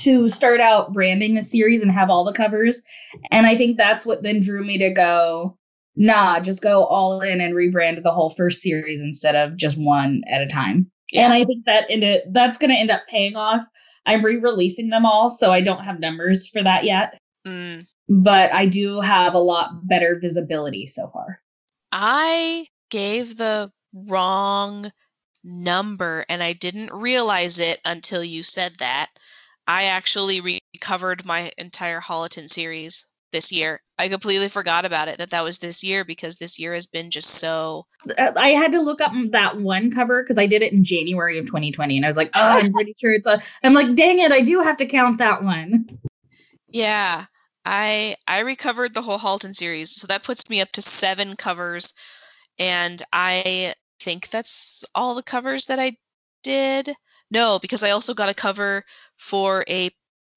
to 0.00 0.28
start 0.28 0.60
out 0.60 0.92
branding 0.92 1.34
the 1.34 1.42
series 1.42 1.82
and 1.82 1.90
have 1.92 2.10
all 2.10 2.24
the 2.24 2.32
covers 2.34 2.82
and 3.30 3.46
i 3.46 3.56
think 3.56 3.78
that's 3.78 4.04
what 4.04 4.22
then 4.22 4.42
drew 4.42 4.62
me 4.62 4.76
to 4.76 4.90
go 4.90 5.56
nah 5.96 6.40
just 6.40 6.62
go 6.62 6.84
all 6.84 7.20
in 7.20 7.40
and 7.40 7.54
rebrand 7.54 8.02
the 8.02 8.10
whole 8.10 8.30
first 8.30 8.60
series 8.60 9.02
instead 9.02 9.36
of 9.36 9.56
just 9.56 9.76
one 9.78 10.22
at 10.30 10.40
a 10.40 10.46
time 10.46 10.90
and 11.14 11.32
I 11.32 11.44
think 11.44 11.64
that 11.66 11.84
ended, 11.90 12.22
that's 12.32 12.58
going 12.58 12.70
to 12.70 12.76
end 12.76 12.90
up 12.90 13.02
paying 13.08 13.36
off. 13.36 13.62
I'm 14.06 14.24
re-releasing 14.24 14.88
them 14.88 15.04
all, 15.06 15.30
so 15.30 15.52
I 15.52 15.60
don't 15.60 15.84
have 15.84 16.00
numbers 16.00 16.48
for 16.48 16.62
that 16.62 16.84
yet, 16.84 17.18
Mm. 17.46 17.86
but 18.08 18.52
I 18.54 18.66
do 18.66 19.00
have 19.00 19.34
a 19.34 19.38
lot 19.38 19.86
better 19.88 20.18
visibility 20.20 20.86
so 20.86 21.10
far. 21.12 21.40
I 21.90 22.66
gave 22.90 23.36
the 23.36 23.70
wrong 23.92 24.92
number 25.44 26.24
and 26.28 26.42
I 26.42 26.52
didn't 26.52 26.92
realize 26.92 27.58
it 27.58 27.80
until 27.84 28.22
you 28.22 28.42
said 28.42 28.74
that. 28.78 29.10
I 29.66 29.84
actually 29.84 30.40
recovered 30.74 31.24
my 31.24 31.50
entire 31.58 32.00
Holoton 32.00 32.48
series 32.48 33.06
this 33.32 33.50
year. 33.50 33.80
I 33.98 34.08
completely 34.08 34.48
forgot 34.48 34.84
about 34.84 35.08
it 35.08 35.18
that 35.18 35.30
that 35.30 35.44
was 35.44 35.58
this 35.58 35.82
year 35.82 36.04
because 36.04 36.36
this 36.36 36.58
year 36.58 36.74
has 36.74 36.86
been 36.86 37.10
just 37.10 37.30
so 37.30 37.86
Uh, 38.18 38.32
I 38.36 38.50
had 38.50 38.72
to 38.72 38.80
look 38.80 39.00
up 39.00 39.12
that 39.30 39.58
one 39.58 39.90
cover 39.90 40.22
because 40.22 40.38
I 40.38 40.46
did 40.46 40.62
it 40.62 40.72
in 40.72 40.84
January 40.84 41.38
of 41.38 41.46
2020, 41.46 41.96
and 41.96 42.04
I 42.04 42.08
was 42.08 42.16
like, 42.16 42.30
oh, 42.34 42.40
I'm 42.40 42.72
pretty 42.72 42.94
sure 43.00 43.12
it's 43.12 43.26
a. 43.26 43.40
I'm 43.62 43.74
like, 43.74 43.94
dang 43.94 44.18
it, 44.18 44.32
I 44.32 44.40
do 44.40 44.62
have 44.62 44.76
to 44.78 44.86
count 44.86 45.18
that 45.18 45.42
one. 45.42 45.98
Yeah, 46.68 47.26
I 47.64 48.16
I 48.26 48.40
recovered 48.40 48.94
the 48.94 49.02
whole 49.02 49.18
Halton 49.18 49.54
series, 49.54 49.92
so 49.92 50.06
that 50.06 50.24
puts 50.24 50.48
me 50.50 50.60
up 50.60 50.72
to 50.72 50.82
seven 50.82 51.36
covers, 51.36 51.92
and 52.58 53.02
I 53.12 53.74
think 54.00 54.30
that's 54.30 54.84
all 54.94 55.14
the 55.14 55.22
covers 55.22 55.66
that 55.66 55.78
I 55.78 55.96
did. 56.42 56.94
No, 57.30 57.58
because 57.60 57.82
I 57.82 57.90
also 57.90 58.14
got 58.14 58.28
a 58.28 58.34
cover 58.34 58.84
for 59.16 59.64
a 59.68 59.90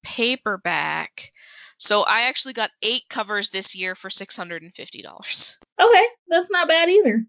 paperback. 0.06 1.30
So 1.78 2.04
I 2.08 2.22
actually 2.22 2.54
got 2.54 2.70
eight 2.82 3.02
covers 3.10 3.50
this 3.50 3.74
year 3.74 3.94
for 3.94 4.08
six 4.08 4.36
hundred 4.36 4.62
and 4.62 4.72
fifty 4.72 5.02
dollars. 5.02 5.58
Okay, 5.80 6.02
that's 6.28 6.50
not 6.50 6.68
bad 6.68 6.88
either. 6.88 7.24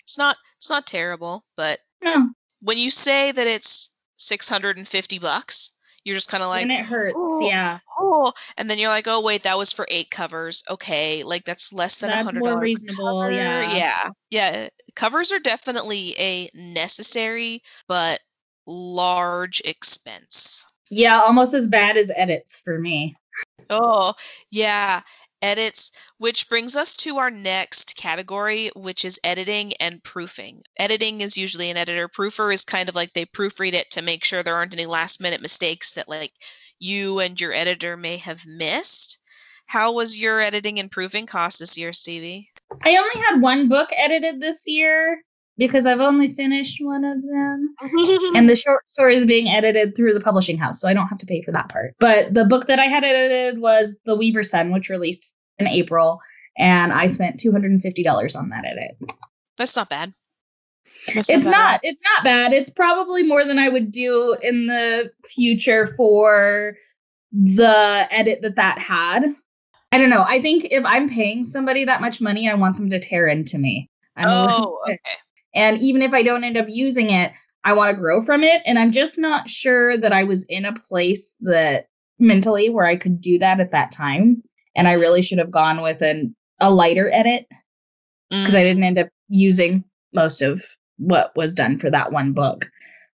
It's 0.00 0.18
not 0.18 0.36
it's 0.56 0.70
not 0.70 0.86
terrible, 0.86 1.44
but 1.56 1.78
No, 2.02 2.30
when 2.60 2.78
you 2.78 2.90
say 2.90 3.30
that 3.32 3.46
it's 3.46 3.94
six 4.16 4.48
hundred 4.48 4.76
and 4.78 4.88
fifty 4.88 5.18
bucks, 5.20 5.72
you're 6.04 6.16
just 6.16 6.28
kind 6.28 6.42
of 6.42 6.48
like, 6.48 6.62
and 6.62 6.72
it 6.72 6.84
hurts. 6.84 7.14
"Oh, 7.16 7.46
yeah, 7.46 7.78
oh, 8.00 8.32
and 8.56 8.68
then 8.68 8.78
you're 8.78 8.88
like, 8.88 9.06
oh 9.06 9.20
wait, 9.20 9.44
that 9.44 9.56
was 9.58 9.72
for 9.72 9.86
eight 9.88 10.10
covers. 10.10 10.64
Okay, 10.68 11.22
like 11.22 11.44
that's 11.44 11.72
less 11.72 11.98
than 11.98 12.10
a 12.10 12.14
That's 12.14 12.24
hundred 12.24 12.40
more 12.40 12.48
dollars. 12.54 12.62
reasonable, 12.62 13.30
yeah. 13.30 13.76
yeah, 13.76 14.08
yeah. 14.30 14.68
Covers 14.96 15.30
are 15.30 15.38
definitely 15.38 16.14
a 16.18 16.48
necessary 16.54 17.62
but 17.86 18.18
large 18.66 19.62
expense. 19.64 20.66
Yeah, 20.92 21.20
almost 21.20 21.54
as 21.54 21.68
bad 21.68 21.96
as 21.96 22.10
edits 22.14 22.58
for 22.58 22.78
me. 22.78 23.16
Oh, 23.70 24.12
yeah. 24.50 25.00
Edits, 25.40 25.90
which 26.18 26.50
brings 26.50 26.76
us 26.76 26.94
to 26.96 27.16
our 27.16 27.30
next 27.30 27.96
category, 27.96 28.70
which 28.76 29.02
is 29.04 29.18
editing 29.24 29.72
and 29.80 30.04
proofing. 30.04 30.62
Editing 30.78 31.22
is 31.22 31.36
usually 31.36 31.70
an 31.70 31.78
editor. 31.78 32.08
Proofer 32.08 32.52
is 32.52 32.64
kind 32.64 32.90
of 32.90 32.94
like 32.94 33.14
they 33.14 33.24
proofread 33.24 33.72
it 33.72 33.90
to 33.90 34.02
make 34.02 34.22
sure 34.22 34.42
there 34.42 34.54
aren't 34.54 34.74
any 34.74 34.84
last 34.84 35.20
minute 35.20 35.40
mistakes 35.40 35.92
that 35.92 36.10
like 36.10 36.32
you 36.78 37.20
and 37.20 37.40
your 37.40 37.54
editor 37.54 37.96
may 37.96 38.18
have 38.18 38.42
missed. 38.46 39.18
How 39.66 39.92
was 39.92 40.18
your 40.18 40.40
editing 40.40 40.78
and 40.78 40.90
proofing 40.90 41.24
cost 41.24 41.58
this 41.58 41.78
year, 41.78 41.94
Stevie? 41.94 42.50
I 42.82 42.96
only 42.96 43.26
had 43.26 43.40
one 43.40 43.66
book 43.66 43.88
edited 43.96 44.40
this 44.40 44.64
year 44.66 45.22
because 45.66 45.86
I've 45.86 46.00
only 46.00 46.34
finished 46.34 46.78
one 46.80 47.04
of 47.04 47.20
them. 47.22 47.74
Mm-hmm. 47.82 48.36
and 48.36 48.48
the 48.48 48.56
short 48.56 48.88
story 48.88 49.16
is 49.16 49.24
being 49.24 49.48
edited 49.48 49.96
through 49.96 50.14
the 50.14 50.20
publishing 50.20 50.58
house, 50.58 50.80
so 50.80 50.88
I 50.88 50.94
don't 50.94 51.08
have 51.08 51.18
to 51.18 51.26
pay 51.26 51.42
for 51.42 51.52
that 51.52 51.68
part. 51.68 51.94
But 51.98 52.34
the 52.34 52.44
book 52.44 52.66
that 52.66 52.78
I 52.78 52.86
had 52.86 53.04
edited 53.04 53.60
was 53.60 53.98
The 54.04 54.16
Weaver 54.16 54.42
Son, 54.42 54.72
which 54.72 54.88
released 54.88 55.32
in 55.58 55.66
April, 55.66 56.20
and 56.58 56.92
I 56.92 57.06
spent 57.06 57.40
two 57.40 57.52
hundred 57.52 57.70
and 57.72 57.82
fifty 57.82 58.02
dollars 58.02 58.34
on 58.36 58.48
that 58.50 58.64
edit. 58.64 58.96
That's 59.56 59.76
not 59.76 59.88
bad. 59.88 60.12
That's 61.14 61.28
It's 61.28 61.44
bad. 61.46 61.50
not. 61.50 61.80
It's 61.82 62.00
not 62.14 62.24
bad. 62.24 62.52
It's 62.52 62.70
probably 62.70 63.22
more 63.22 63.44
than 63.44 63.58
I 63.58 63.68
would 63.68 63.90
do 63.90 64.36
in 64.42 64.66
the 64.66 65.10
future 65.26 65.94
for 65.96 66.76
the 67.32 68.06
edit 68.10 68.40
that 68.42 68.56
that 68.56 68.78
had. 68.78 69.24
I 69.90 69.98
don't 69.98 70.10
know. 70.10 70.24
I 70.26 70.40
think 70.40 70.66
if 70.70 70.84
I'm 70.86 71.08
paying 71.08 71.44
somebody 71.44 71.84
that 71.84 72.00
much 72.00 72.20
money, 72.20 72.48
I 72.48 72.54
want 72.54 72.76
them 72.76 72.88
to 72.90 72.98
tear 73.00 73.26
into 73.26 73.58
me. 73.58 73.90
I'm 74.16 74.24
Oh, 74.28 74.80
okay. 74.88 74.98
And 75.54 75.78
even 75.80 76.02
if 76.02 76.12
I 76.12 76.22
don't 76.22 76.44
end 76.44 76.56
up 76.56 76.66
using 76.68 77.10
it, 77.10 77.32
I 77.64 77.72
want 77.72 77.90
to 77.90 77.96
grow 78.00 78.22
from 78.22 78.42
it. 78.42 78.62
And 78.66 78.78
I'm 78.78 78.92
just 78.92 79.18
not 79.18 79.48
sure 79.48 79.96
that 79.98 80.12
I 80.12 80.24
was 80.24 80.44
in 80.44 80.64
a 80.64 80.78
place 80.80 81.34
that 81.40 81.86
mentally 82.18 82.70
where 82.70 82.86
I 82.86 82.96
could 82.96 83.20
do 83.20 83.38
that 83.38 83.60
at 83.60 83.72
that 83.72 83.92
time. 83.92 84.42
And 84.76 84.88
I 84.88 84.92
really 84.92 85.22
should 85.22 85.38
have 85.38 85.50
gone 85.50 85.82
with 85.82 86.02
an, 86.02 86.34
a 86.60 86.70
lighter 86.70 87.10
edit 87.12 87.46
because 88.42 88.54
I 88.54 88.62
Mm, 88.62 88.64
didn't 88.64 88.84
end 88.84 88.98
up 88.98 89.08
using 89.28 89.84
most 90.12 90.42
of 90.42 90.62
what 90.98 91.34
was 91.36 91.54
done 91.54 91.78
for 91.78 91.90
that 91.90 92.12
one 92.12 92.32
book. 92.32 92.70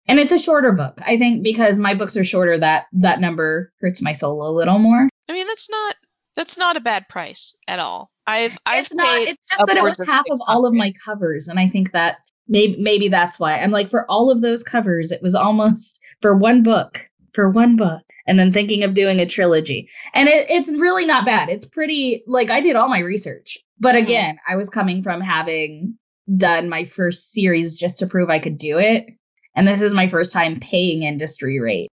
And 0.08 0.20
it's 0.20 0.34
a 0.34 0.40
shorter 0.40 0.74
book. 0.74 1.00
I 1.06 1.18
think 1.18 1.44
because 1.44 1.80
my 1.80 1.94
books 1.94 2.18
are 2.18 2.24
shorter, 2.26 2.58
that 2.60 2.88
that 2.94 3.22
number 3.22 3.72
hurts 3.82 4.02
my 4.02 4.14
soul 4.14 4.48
a 4.48 4.56
little 4.56 4.80
more. 4.80 5.10
I 5.30 5.34
mean, 5.34 5.48
that's 5.48 5.70
not 5.70 5.98
that's 6.34 6.58
not 6.58 6.78
a 6.78 6.82
bad 6.82 7.10
price 7.10 7.58
at 7.68 7.80
all. 7.80 8.13
I've 8.28 8.58
I've 8.66 8.86
it's 8.86 8.94
not. 8.94 9.22
It's 9.22 9.46
just 9.52 9.66
that 9.66 9.78
it 9.78 9.84
was 9.84 9.94
upwards 9.94 10.00
of 10.00 10.08
half 10.08 10.26
of 10.32 10.40
all 10.48 10.66
of 10.66 10.74
my 10.74 10.94
covers, 11.06 11.48
and 11.48 11.60
I 11.60 11.68
think 11.68 11.92
that 11.92 12.18
maybe 12.48 12.76
maybe 12.80 13.08
that's 13.10 13.40
why 13.40 13.60
I'm 13.60 13.72
like 13.72 13.90
for 13.90 14.10
all 14.10 14.30
of 14.30 14.42
those 14.42 14.64
covers, 14.64 15.12
it 15.12 15.22
was 15.22 15.36
almost 15.36 16.00
for 16.22 16.36
one 16.36 16.64
book 16.64 17.00
for 17.34 17.50
one 17.50 17.76
book, 17.76 18.02
and 18.28 18.38
then 18.38 18.52
thinking 18.52 18.84
of 18.84 18.94
doing 18.94 19.20
a 19.20 19.26
trilogy, 19.26 19.90
and 20.14 20.30
it, 20.30 20.46
it's 20.50 20.70
really 20.80 21.06
not 21.06 21.26
bad. 21.26 21.50
It's 21.50 21.66
pretty 21.66 22.24
like 22.28 22.50
I 22.52 22.62
did 22.62 22.76
all 22.76 22.88
my 22.88 23.00
research, 23.00 23.58
but 23.80 23.96
Mhm. 23.96 24.04
again, 24.04 24.38
I 24.48 24.56
was 24.56 24.70
coming 24.70 25.02
from 25.04 25.20
having 25.20 25.98
done 26.38 26.70
my 26.70 26.86
first 26.86 27.32
series 27.32 27.76
just 27.76 27.98
to 28.00 28.08
prove 28.08 28.30
I 28.30 28.40
could 28.40 28.58
do 28.58 28.78
it, 28.78 29.08
and 29.56 29.68
this 29.68 29.82
is 29.82 29.94
my 29.94 30.08
first 30.08 30.32
time 30.32 30.60
paying 30.62 31.04
industry 31.04 31.60
rate. 31.60 31.90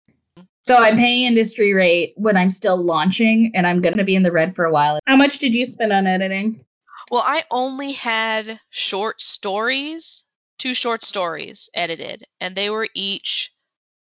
So 0.67 0.75
I'm 0.75 0.97
paying 0.97 1.23
industry 1.23 1.73
rate 1.73 2.11
when 2.17 2.35
I'm 2.35 2.49
still 2.49 2.75
launching 2.75 3.53
and 3.55 3.65
I'm 3.65 3.79
going 3.79 3.95
to 3.95 4.03
be 4.03 4.15
in 4.15 4.23
the 4.23 4.33
red 4.33 4.53
for 4.53 4.65
a 4.65 4.71
while. 4.71 4.99
How 5.07 5.15
much 5.15 5.39
did 5.39 5.55
you 5.55 5.65
spend 5.65 5.93
on 5.93 6.05
editing? 6.05 6.59
Well, 7.09 7.23
I 7.25 7.43
only 7.51 7.93
had 7.93 8.59
short 8.69 9.21
stories, 9.21 10.25
two 10.57 10.73
short 10.73 11.03
stories 11.03 11.69
edited, 11.73 12.25
and 12.41 12.53
they 12.53 12.69
were 12.69 12.89
each 12.93 13.53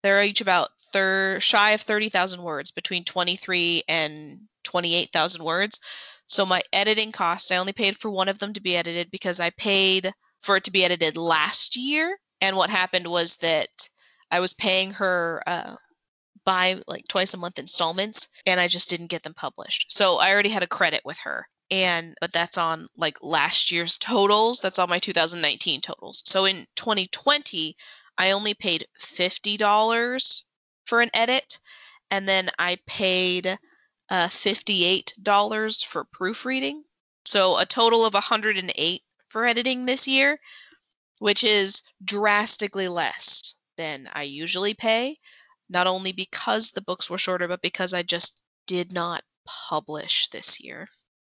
they're 0.03 0.23
each 0.23 0.41
about 0.41 0.71
thir- 0.91 1.39
shy 1.39 1.73
of 1.73 1.83
30,000 1.83 2.43
words, 2.43 2.71
between 2.71 3.05
23 3.05 3.83
and 3.87 4.41
28,000 4.65 5.45
words. 5.45 5.79
So 6.27 6.47
my 6.47 6.63
editing 6.73 7.13
cost, 7.13 7.53
I 7.53 7.57
only 7.57 7.75
paid 7.75 7.97
for 7.97 8.11
one 8.11 8.29
of 8.29 8.39
them 8.39 8.55
to 8.55 8.61
be 8.63 8.75
edited 8.75 9.11
because 9.11 9.39
I 9.39 9.51
paid 9.51 10.13
for 10.43 10.57
it 10.57 10.65
to 10.65 10.71
be 10.71 10.85
edited 10.85 11.19
last 11.19 11.77
year. 11.77 12.17
And 12.41 12.57
what 12.57 12.71
happened 12.71 13.07
was 13.07 13.37
that 13.37 13.69
I 14.31 14.41
was 14.41 14.55
paying 14.55 14.93
her 14.93 15.43
uh, 15.47 15.77
by 16.45 16.77
like 16.87 17.09
twice 17.09 17.35
a 17.35 17.39
month 17.39 17.59
installments, 17.59 18.29
and 18.47 18.61
I 18.61 18.69
just 18.69 18.91
didn't 18.91 19.09
get 19.11 19.23
them 19.23 19.35
published. 19.35 19.91
So 19.91 20.19
I 20.19 20.33
already 20.33 20.51
had 20.51 20.63
a 20.63 20.69
credit 20.69 21.03
with 21.05 21.19
her 21.19 21.47
and 21.71 22.15
but 22.21 22.33
that's 22.33 22.59
on 22.59 22.89
like 22.97 23.17
last 23.23 23.73
year's 23.73 23.97
totals 23.97 24.61
that's 24.61 24.79
on 24.79 24.89
my 24.89 24.99
2019 24.99 25.81
totals 25.81 26.23
so 26.27 26.45
in 26.45 26.67
2020 26.77 27.75
i 28.19 28.31
only 28.31 28.55
paid 28.55 28.85
$50 29.01 30.43
for 30.85 31.01
an 31.01 31.11
edit 31.15 31.59
and 32.11 32.29
then 32.29 32.51
i 32.59 32.77
paid 32.87 33.59
uh, 34.11 34.27
$58 34.27 35.85
for 35.87 36.05
proofreading 36.05 36.85
so 37.25 37.59
a 37.59 37.65
total 37.65 38.05
of 38.05 38.15
108 38.15 39.01
for 39.29 39.45
editing 39.47 39.87
this 39.87 40.07
year 40.07 40.39
which 41.19 41.43
is 41.43 41.83
drastically 42.05 42.89
less 42.89 43.57
than 43.79 44.09
i 44.13 44.23
usually 44.23 44.75
pay 44.75 45.17
not 45.75 45.87
only 45.87 46.13
because 46.13 46.71
the 46.71 46.81
books 46.83 47.11
were 47.11 47.19
shorter 47.19 47.47
but 47.49 47.61
because 47.61 47.93
i 47.93 48.03
just 48.03 48.43
did 48.67 48.93
not 48.93 49.23
publish 49.69 50.29
this 50.29 50.59
year 50.65 50.89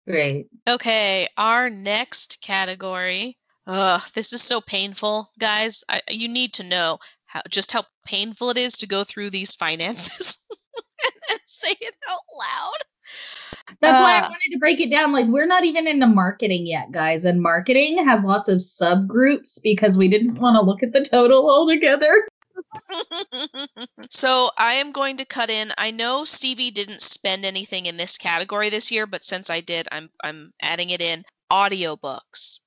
Great. 0.07 0.45
Okay, 0.69 1.27
our 1.35 1.67
next 1.67 2.39
category. 2.43 3.39
Ugh, 3.65 3.99
this 4.13 4.33
is 4.33 4.43
so 4.43 4.61
painful, 4.61 5.31
guys. 5.39 5.83
I, 5.89 5.99
you 6.11 6.27
need 6.27 6.53
to 6.53 6.63
know 6.63 6.99
how 7.25 7.41
just 7.49 7.71
how 7.71 7.85
painful 8.05 8.51
it 8.51 8.57
is 8.57 8.77
to 8.77 8.87
go 8.87 9.03
through 9.03 9.31
these 9.31 9.55
finances 9.55 10.37
and 11.03 11.11
then 11.27 11.39
say 11.47 11.71
it 11.81 11.95
out 12.07 12.19
loud. 12.37 13.77
That's 13.81 13.99
why 13.99 14.13
I 14.13 14.19
Uh, 14.19 14.29
wanted 14.29 14.51
to 14.51 14.59
break 14.59 14.79
it 14.79 14.91
down. 14.91 15.11
Like, 15.11 15.25
we're 15.29 15.47
not 15.47 15.63
even 15.65 15.87
into 15.87 16.05
marketing 16.05 16.67
yet, 16.67 16.91
guys. 16.91 17.25
And 17.25 17.41
marketing 17.41 18.05
has 18.05 18.23
lots 18.23 18.47
of 18.47 18.59
subgroups 18.59 19.57
because 19.63 19.97
we 19.97 20.07
didn't 20.07 20.35
want 20.35 20.55
to 20.55 20.61
look 20.61 20.83
at 20.83 20.93
the 20.93 21.03
total 21.03 21.49
altogether. 21.49 22.27
so 24.09 24.49
I 24.57 24.73
am 24.73 24.91
going 24.91 25.17
to 25.17 25.25
cut 25.25 25.49
in. 25.49 25.71
I 25.77 25.91
know 25.91 26.25
Stevie 26.25 26.71
didn't 26.71 27.01
spend 27.01 27.45
anything 27.45 27.85
in 27.85 27.97
this 27.97 28.17
category 28.17 28.69
this 28.69 28.91
year, 28.91 29.05
but 29.05 29.23
since 29.23 29.49
I 29.49 29.61
did, 29.61 29.87
I'm 29.91 30.09
I'm 30.23 30.53
adding 30.61 30.89
it 30.89 31.01
in. 31.01 31.23
Audiobooks. 31.51 32.59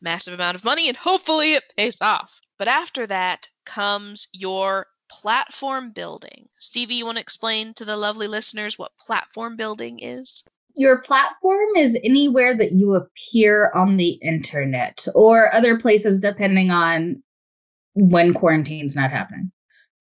massive 0.00 0.34
amount 0.34 0.54
of 0.56 0.64
money 0.64 0.88
and 0.88 0.96
hopefully 0.96 1.54
it 1.54 1.64
pays 1.76 2.00
off. 2.00 2.40
But 2.58 2.68
after 2.68 3.06
that 3.08 3.48
comes 3.66 4.28
your 4.32 4.86
platform 5.08 5.90
building. 5.90 6.48
Stevie, 6.58 6.94
you 6.94 7.04
want 7.04 7.18
to 7.18 7.22
explain 7.22 7.74
to 7.74 7.84
the 7.84 7.96
lovely 7.96 8.26
listeners 8.26 8.78
what 8.78 8.96
platform 8.98 9.56
building 9.56 9.98
is? 10.00 10.44
Your 10.74 10.98
platform 11.00 11.68
is 11.76 11.98
anywhere 12.04 12.56
that 12.56 12.72
you 12.72 12.94
appear 12.94 13.70
on 13.74 13.96
the 13.96 14.18
internet 14.22 15.06
or 15.14 15.54
other 15.54 15.78
places, 15.78 16.20
depending 16.20 16.70
on 16.70 17.22
when 17.94 18.34
quarantine's 18.34 18.94
not 18.94 19.10
happening. 19.10 19.50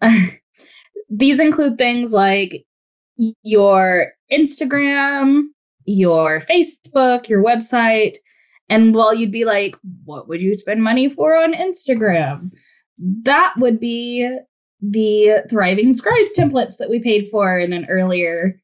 These 1.10 1.39
include 1.39 1.77
things 1.77 2.12
like 2.12 2.65
your 3.43 4.07
Instagram, 4.31 5.43
your 5.86 6.41
Facebook, 6.41 7.29
your 7.29 7.43
website. 7.43 8.17
And 8.67 8.93
while 8.93 9.13
you'd 9.13 9.31
be 9.31 9.45
like, 9.45 9.75
what 10.03 10.27
would 10.27 10.41
you 10.41 10.53
spend 10.55 10.84
money 10.84 11.10
for 11.10 11.36
on 11.36 11.53
Instagram? 11.53 12.51
That 12.98 13.54
would 13.58 13.80
be 13.80 14.28
the 14.82 15.46
Thriving 15.50 15.94
Scribes 15.94 16.32
templates 16.38 16.78
that 16.78 16.90
we 16.90 17.00
paid 17.00 17.28
for 17.32 17.58
in 17.60 17.74
an 17.74 17.86
earlier 17.90 18.60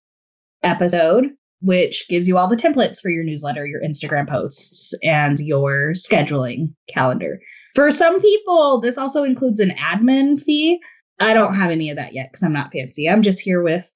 episode, 0.64 1.30
which 1.62 2.08
gives 2.10 2.28
you 2.28 2.38
all 2.38 2.50
the 2.50 2.56
templates 2.56 3.00
for 3.00 3.10
your 3.10 3.24
newsletter, 3.24 3.66
your 3.66 3.82
Instagram 3.82 4.30
posts, 4.30 4.94
and 5.04 5.40
your 5.40 5.94
scheduling 5.94 6.74
calendar. 6.90 7.40
For 7.76 7.92
some 7.92 8.22
people, 8.22 8.82
this 8.82 8.98
also 8.98 9.24
includes 9.24 9.60
an 9.60 9.72
admin 9.72 10.42
fee. 10.42 10.79
I 11.20 11.34
don't 11.34 11.55
have 11.55 11.72
any 11.72 11.90
of 11.90 11.98
that 11.98 12.14
yet 12.14 12.29
because 12.32 12.44
I'm 12.44 12.53
not 12.53 12.72
fancy. 12.72 13.10
I'm 13.10 13.22
just 13.22 13.40
here 13.40 13.62
with 13.62 13.90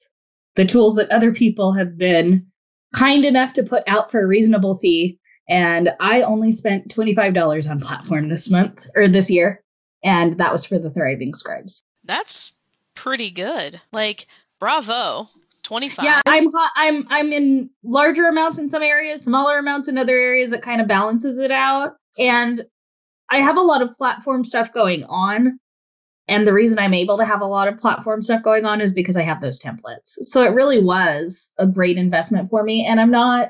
the 0.55 0.65
tools 0.65 0.95
that 0.95 1.11
other 1.11 1.33
people 1.33 1.73
have 1.73 1.97
been 1.97 2.45
kind 2.93 3.25
enough 3.25 3.53
to 3.53 3.63
put 3.63 3.83
out 3.87 4.11
for 4.11 4.21
a 4.21 4.27
reasonable 4.27 4.77
fee. 4.77 5.19
And 5.49 5.89
I 5.99 6.21
only 6.21 6.51
spent 6.51 6.87
$25 6.87 7.69
on 7.69 7.79
platform 7.81 8.29
this 8.29 8.49
month 8.49 8.87
or 8.95 9.07
this 9.07 9.29
year 9.29 9.61
and 10.05 10.37
that 10.37 10.53
was 10.53 10.63
for 10.63 10.79
the 10.79 10.91
thriving 10.91 11.33
scribes. 11.33 11.83
That's 12.05 12.53
pretty 12.93 13.31
good. 13.31 13.81
Like 13.91 14.27
bravo. 14.59 15.27
25 15.63 16.05
yeah 16.05 16.21
i'm 16.27 16.47
i'm 16.75 17.07
i'm 17.09 17.33
in 17.33 17.67
larger 17.83 18.27
amounts 18.27 18.59
in 18.59 18.69
some 18.69 18.83
areas 18.83 19.23
smaller 19.23 19.57
amounts 19.57 19.87
in 19.89 19.97
other 19.97 20.15
areas. 20.15 20.51
It 20.51 20.61
kind 20.61 20.79
of 20.79 20.87
balances 20.87 21.39
it 21.39 21.49
out. 21.49 21.95
And 22.19 22.63
i 23.31 23.37
have 23.37 23.57
a 23.57 23.61
lot 23.61 23.81
of 23.81 23.91
platform 23.95 24.43
stuff 24.43 24.71
going 24.71 25.03
on. 25.05 25.59
And 26.27 26.45
the 26.45 26.53
reason 26.53 26.77
i'm 26.77 26.93
able 26.93 27.17
to 27.17 27.25
have 27.25 27.41
a 27.41 27.47
lot 27.47 27.67
of 27.67 27.79
platform 27.79 28.21
stuff 28.21 28.43
going 28.43 28.63
on 28.65 28.79
is 28.79 28.93
because 28.93 29.17
i 29.17 29.23
have 29.23 29.41
those 29.41 29.59
templates. 29.59 30.17
So 30.21 30.43
it 30.43 30.53
really 30.53 30.83
was 30.83 31.49
a 31.57 31.65
great 31.65 31.97
investment 31.97 32.51
for 32.51 32.61
me. 32.61 32.85
And 32.85 32.99
i'm 33.01 33.09
not 33.09 33.49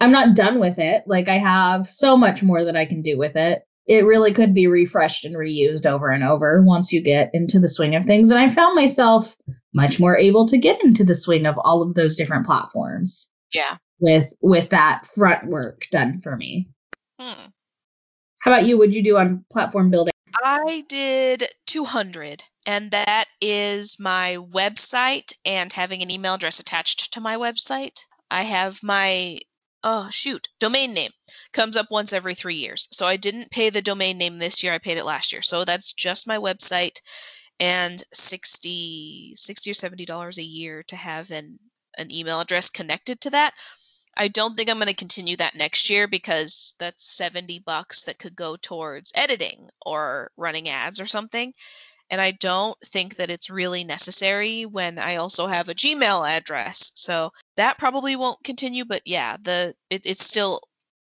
i'm 0.00 0.10
not 0.10 0.34
done 0.34 0.58
with 0.58 0.78
it. 0.78 1.02
Like 1.06 1.28
i 1.28 1.36
have 1.36 1.90
so 1.90 2.16
much 2.16 2.42
more 2.42 2.64
that 2.64 2.78
i 2.78 2.86
can 2.86 3.02
do 3.02 3.18
with 3.18 3.36
it 3.36 3.66
it 3.86 4.04
really 4.04 4.32
could 4.32 4.54
be 4.54 4.66
refreshed 4.66 5.24
and 5.24 5.36
reused 5.36 5.86
over 5.86 6.08
and 6.08 6.22
over 6.22 6.62
once 6.62 6.92
you 6.92 7.02
get 7.02 7.30
into 7.32 7.58
the 7.58 7.68
swing 7.68 7.94
of 7.94 8.04
things. 8.04 8.30
And 8.30 8.38
I 8.38 8.48
found 8.50 8.74
myself 8.76 9.36
much 9.74 9.98
more 9.98 10.16
able 10.16 10.46
to 10.46 10.58
get 10.58 10.82
into 10.84 11.04
the 11.04 11.14
swing 11.14 11.46
of 11.46 11.56
all 11.58 11.82
of 11.82 11.94
those 11.94 12.16
different 12.16 12.46
platforms. 12.46 13.28
Yeah. 13.52 13.78
With 14.00 14.32
with 14.40 14.70
that 14.70 15.06
front 15.14 15.46
work 15.46 15.86
done 15.90 16.20
for 16.22 16.36
me. 16.36 16.68
Hmm. 17.20 17.50
How 18.40 18.52
about 18.52 18.66
you? 18.66 18.76
What'd 18.76 18.94
you 18.94 19.02
do 19.02 19.16
on 19.16 19.44
platform 19.50 19.90
building? 19.90 20.12
I 20.42 20.84
did 20.88 21.44
200, 21.66 22.44
and 22.66 22.90
that 22.90 23.26
is 23.40 23.96
my 24.00 24.38
website 24.40 25.32
and 25.44 25.72
having 25.72 26.02
an 26.02 26.10
email 26.10 26.34
address 26.34 26.58
attached 26.58 27.12
to 27.12 27.20
my 27.20 27.36
website. 27.36 28.00
I 28.30 28.42
have 28.42 28.80
my 28.82 29.38
oh 29.84 30.08
shoot 30.10 30.48
domain 30.58 30.92
name 30.94 31.10
comes 31.52 31.76
up 31.76 31.90
once 31.90 32.12
every 32.12 32.34
three 32.34 32.54
years. 32.54 32.88
So 32.92 33.06
i 33.06 33.16
didn't 33.16 33.50
pay 33.50 33.70
the 33.70 33.82
domain 33.82 34.18
name 34.18 34.38
this 34.38 34.62
year 34.62 34.72
i 34.72 34.78
paid 34.78 34.98
it 34.98 35.04
last 35.04 35.32
year. 35.32 35.42
So 35.42 35.64
that's 35.64 35.92
just 35.92 36.26
my 36.26 36.38
website 36.38 37.00
and 37.60 38.02
60 38.12 39.34
60 39.36 39.70
or 39.70 39.74
70 39.74 40.04
dollars 40.04 40.38
a 40.38 40.42
year 40.42 40.82
to 40.84 40.96
have 40.96 41.30
an 41.30 41.58
an 41.98 42.10
email 42.10 42.40
address 42.40 42.70
connected 42.70 43.20
to 43.20 43.30
that. 43.30 43.54
I 44.16 44.28
don't 44.28 44.56
think 44.56 44.68
i'm 44.70 44.76
going 44.76 44.88
to 44.88 44.94
continue 44.94 45.36
that 45.36 45.54
next 45.54 45.88
year 45.90 46.06
because 46.06 46.74
that's 46.78 47.16
70 47.16 47.60
bucks 47.60 48.02
that 48.04 48.18
could 48.18 48.36
go 48.36 48.56
towards 48.56 49.12
editing 49.14 49.68
or 49.86 50.30
running 50.36 50.68
ads 50.68 51.00
or 51.00 51.06
something 51.06 51.54
and 52.12 52.20
I 52.20 52.32
don't 52.32 52.78
think 52.84 53.16
that 53.16 53.30
it's 53.30 53.48
really 53.48 53.84
necessary 53.84 54.66
when 54.66 54.98
I 54.98 55.16
also 55.16 55.46
have 55.46 55.70
a 55.70 55.74
Gmail 55.74 56.28
address. 56.28 56.92
So 56.94 57.32
that 57.56 57.78
probably 57.78 58.16
won't 58.16 58.44
continue, 58.44 58.84
but 58.84 59.00
yeah, 59.06 59.38
the 59.42 59.74
it, 59.88 60.02
it's 60.04 60.24
still 60.24 60.60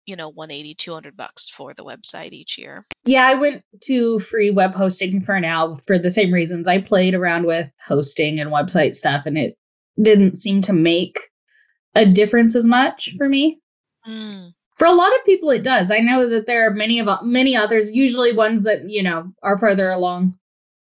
you 0.07 0.17
know 0.17 0.29
180 0.29 0.75
200 0.75 1.17
bucks 1.17 1.49
for 1.49 1.73
the 1.75 1.85
website 1.85 2.33
each 2.33 2.57
year 2.57 2.85
yeah 3.05 3.29
i 3.29 3.35
went 3.35 3.63
to 3.83 4.19
free 4.21 4.51
web 4.51 4.75
hosting 4.75 5.21
for 5.21 5.39
now 5.39 5.77
for 5.87 5.99
the 5.99 6.11
same 6.11 6.33
reasons 6.33 6.67
i 6.67 6.81
played 6.81 7.15
around 7.15 7.45
with 7.45 7.71
hosting 7.87 8.41
and 8.41 8.51
website 8.51 8.97
stuff 8.97 9.25
and 9.27 9.37
it 9.37 9.57
didn't 10.01 10.39
seem 10.39 10.63
to 10.63 10.73
make 10.73 11.21
a 11.95 12.07
difference 12.07 12.57
as 12.57 12.65
much 12.65 13.15
for 13.19 13.29
me 13.29 13.61
mm. 14.09 14.51
for 14.79 14.87
a 14.87 14.93
lot 14.93 15.15
of 15.15 15.25
people 15.27 15.51
it 15.51 15.63
does 15.63 15.91
i 15.91 15.99
know 15.99 16.27
that 16.29 16.47
there 16.47 16.67
are 16.67 16.73
many 16.73 16.99
of 16.99 17.07
many 17.23 17.55
others 17.55 17.93
usually 17.93 18.33
ones 18.33 18.65
that 18.65 18.89
you 18.89 19.03
know 19.03 19.31
are 19.43 19.59
further 19.59 19.91
along 19.91 20.35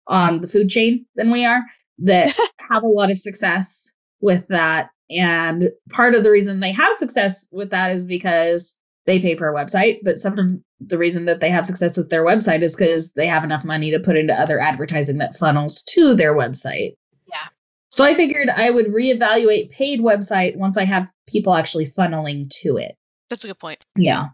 on 0.10 0.42
the 0.42 0.48
food 0.48 0.70
chain 0.70 1.06
than 1.16 1.32
we 1.32 1.46
are 1.46 1.62
that 2.00 2.36
have 2.70 2.84
a 2.84 2.88
lot 2.88 3.12
of 3.12 3.20
success 3.20 3.92
with 4.22 4.46
that. 4.50 4.90
And 5.10 5.70
part 5.90 6.14
of 6.14 6.24
the 6.24 6.32
reason 6.32 6.60
they 6.60 6.72
have 6.72 6.96
success 6.96 7.48
with 7.52 7.70
that 7.72 7.92
is 7.92 8.06
because 8.06 8.76
they 9.06 9.20
pay 9.20 9.36
for 9.36 9.50
a 9.50 9.56
website, 9.56 10.00
but 10.04 10.20
some 10.20 10.38
of 10.38 10.52
the 10.80 10.98
reason 10.98 11.26
that 11.26 11.40
they 11.40 11.50
have 11.50 11.66
success 11.66 11.98
with 11.98 12.10
their 12.10 12.24
website 12.24 12.62
is 12.62 12.76
because 12.76 13.12
they 13.14 13.28
have 13.28 13.44
enough 13.44 13.66
money 13.66 13.90
to 13.92 14.00
put 14.00 14.16
into 14.16 14.34
other 14.34 14.60
advertising 14.60 15.18
that 15.18 15.38
funnels 15.38 15.82
to 15.84 16.16
their 16.16 16.36
website. 16.36 16.94
Yeah. 17.28 17.48
So 17.90 18.04
I 18.04 18.14
figured 18.14 18.50
I 18.50 18.70
would 18.70 18.88
reevaluate 18.88 19.72
paid 19.72 20.00
website 20.00 20.58
once 20.58 20.78
I 20.78 20.86
have 20.86 21.08
people 21.28 21.56
actually 21.56 21.92
funneling 21.92 22.50
to 22.62 22.78
it. 22.78 22.96
That's 23.30 23.44
a 23.44 23.48
good 23.48 23.60
point. 23.60 23.84
Yeah. 23.96 24.28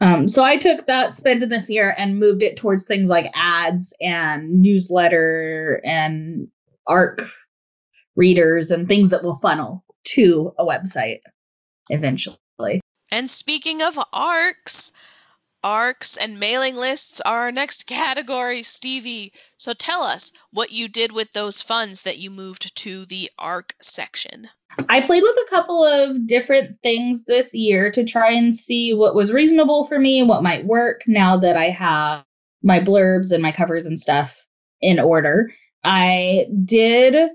Um, 0.00 0.28
so 0.28 0.42
I 0.42 0.56
took 0.56 0.86
that 0.86 1.14
spend 1.14 1.42
in 1.42 1.50
this 1.50 1.68
year 1.68 1.94
and 1.98 2.18
moved 2.18 2.42
it 2.42 2.56
towards 2.56 2.84
things 2.84 3.10
like 3.10 3.30
ads 3.34 3.92
and 4.00 4.62
newsletter 4.62 5.80
and 5.84 6.48
ARC 6.86 7.22
readers 8.16 8.70
and 8.70 8.88
things 8.88 9.10
that 9.10 9.22
will 9.22 9.36
funnel 9.36 9.84
to 10.04 10.52
a 10.58 10.64
website 10.64 11.20
eventually. 11.90 12.80
And 13.12 13.28
speaking 13.28 13.82
of 13.82 13.98
ARCs, 14.12 14.92
ARCs 15.62 16.16
and 16.16 16.40
mailing 16.40 16.76
lists 16.76 17.20
are 17.22 17.40
our 17.40 17.52
next 17.52 17.86
category, 17.86 18.62
Stevie. 18.62 19.32
So 19.56 19.72
tell 19.72 20.02
us 20.02 20.32
what 20.52 20.72
you 20.72 20.88
did 20.88 21.12
with 21.12 21.32
those 21.32 21.62
funds 21.62 22.02
that 22.02 22.18
you 22.18 22.30
moved 22.30 22.74
to 22.76 23.04
the 23.06 23.30
ARC 23.38 23.74
section. 23.80 24.48
I 24.88 25.00
played 25.00 25.22
with 25.22 25.36
a 25.36 25.50
couple 25.50 25.84
of 25.84 26.26
different 26.26 26.80
things 26.82 27.24
this 27.24 27.52
year 27.52 27.90
to 27.90 28.04
try 28.04 28.30
and 28.32 28.54
see 28.54 28.94
what 28.94 29.14
was 29.14 29.32
reasonable 29.32 29.86
for 29.86 29.98
me 29.98 30.20
and 30.20 30.28
what 30.28 30.42
might 30.42 30.64
work 30.64 31.02
now 31.06 31.36
that 31.38 31.56
I 31.56 31.70
have 31.70 32.24
my 32.62 32.78
blurbs 32.78 33.32
and 33.32 33.42
my 33.42 33.52
covers 33.52 33.86
and 33.86 33.98
stuff 33.98 34.34
in 34.80 34.98
order. 34.98 35.50
I 35.84 36.46
did 36.64 37.30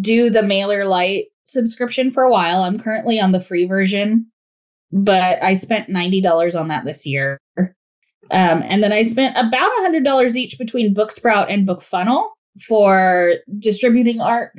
do 0.00 0.30
the 0.30 0.40
MailerLite 0.40 1.26
subscription 1.44 2.10
for 2.10 2.24
a 2.24 2.30
while. 2.30 2.62
I'm 2.62 2.78
currently 2.78 3.20
on 3.20 3.32
the 3.32 3.40
free 3.40 3.64
version, 3.64 4.26
but 4.92 5.42
I 5.42 5.54
spent 5.54 5.88
$90 5.88 6.58
on 6.58 6.68
that 6.68 6.84
this 6.84 7.06
year. 7.06 7.40
Um, 8.30 8.62
and 8.64 8.82
then 8.82 8.92
I 8.92 9.04
spent 9.04 9.36
about 9.36 9.70
$100 9.80 10.36
each 10.36 10.58
between 10.58 10.94
Booksprout 10.94 11.52
and 11.52 11.66
BookFunnel 11.66 12.28
for 12.66 13.34
distributing 13.58 14.20
ARC 14.20 14.52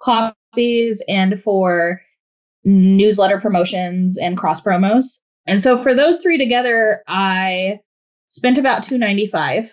copies 0.00 1.02
and 1.08 1.40
for 1.42 2.00
newsletter 2.64 3.40
promotions 3.40 4.16
and 4.16 4.38
cross 4.38 4.60
promos. 4.60 5.18
And 5.46 5.60
so 5.60 5.82
for 5.82 5.94
those 5.94 6.18
three 6.18 6.38
together, 6.38 7.02
I 7.08 7.80
spent 8.28 8.58
about 8.58 8.84
295 8.84 9.70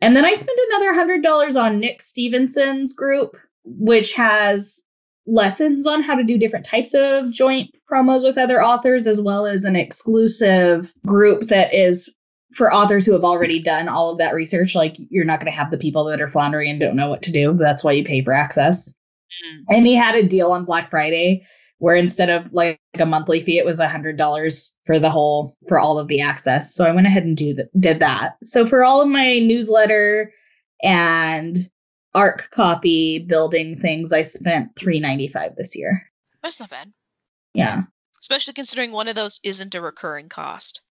and 0.00 0.16
then 0.16 0.24
I 0.24 0.34
spent 0.34 0.58
another 0.70 1.20
$100 1.22 1.60
on 1.60 1.78
Nick 1.78 2.00
Stephenson's 2.00 2.94
group, 2.94 3.36
which 3.64 4.12
has 4.14 4.80
lessons 5.26 5.86
on 5.86 6.02
how 6.02 6.14
to 6.14 6.24
do 6.24 6.38
different 6.38 6.64
types 6.64 6.94
of 6.94 7.30
joint 7.30 7.70
promos 7.90 8.22
with 8.22 8.38
other 8.38 8.62
authors, 8.62 9.06
as 9.06 9.20
well 9.20 9.46
as 9.46 9.64
an 9.64 9.76
exclusive 9.76 10.92
group 11.06 11.42
that 11.48 11.72
is 11.74 12.08
for 12.54 12.72
authors 12.72 13.06
who 13.06 13.12
have 13.12 13.24
already 13.24 13.62
done 13.62 13.88
all 13.88 14.10
of 14.10 14.18
that 14.18 14.34
research. 14.34 14.74
Like, 14.74 14.96
you're 15.10 15.24
not 15.24 15.38
going 15.38 15.50
to 15.50 15.56
have 15.56 15.70
the 15.70 15.78
people 15.78 16.04
that 16.06 16.20
are 16.20 16.30
floundering 16.30 16.70
and 16.70 16.80
don't 16.80 16.96
know 16.96 17.08
what 17.08 17.22
to 17.22 17.32
do. 17.32 17.56
That's 17.58 17.84
why 17.84 17.92
you 17.92 18.04
pay 18.04 18.24
for 18.24 18.32
access. 18.32 18.88
Mm. 18.88 19.64
And 19.68 19.86
he 19.86 19.94
had 19.94 20.16
a 20.16 20.26
deal 20.26 20.50
on 20.52 20.64
Black 20.64 20.90
Friday 20.90 21.46
where 21.78 21.96
instead 21.96 22.28
of 22.28 22.52
like 22.52 22.78
a 22.98 23.06
monthly 23.06 23.42
fee, 23.42 23.58
it 23.58 23.64
was 23.64 23.80
a 23.80 23.88
hundred 23.88 24.16
dollars 24.16 24.72
for 24.84 24.98
the 24.98 25.10
whole 25.10 25.54
for 25.66 25.78
all 25.78 25.98
of 25.98 26.08
the 26.08 26.20
access. 26.20 26.74
So 26.74 26.84
I 26.84 26.92
went 26.92 27.06
ahead 27.06 27.24
and 27.24 27.36
do 27.36 27.54
that, 27.54 27.68
did 27.80 28.00
that. 28.00 28.34
So 28.44 28.66
for 28.66 28.84
all 28.84 29.00
of 29.00 29.08
my 29.08 29.38
newsletter 29.38 30.32
and 30.82 31.70
ARC 32.14 32.50
copy 32.50 33.20
building 33.20 33.78
things, 33.78 34.12
I 34.12 34.22
spent 34.22 34.74
three 34.76 35.00
ninety 35.00 35.28
five 35.28 35.56
this 35.56 35.76
year. 35.76 36.02
That's 36.42 36.60
not 36.60 36.70
bad. 36.70 36.92
Yeah, 37.54 37.82
especially 38.20 38.54
considering 38.54 38.92
one 38.92 39.08
of 39.08 39.14
those 39.14 39.40
isn't 39.44 39.74
a 39.74 39.80
recurring 39.80 40.28
cost. 40.28 40.82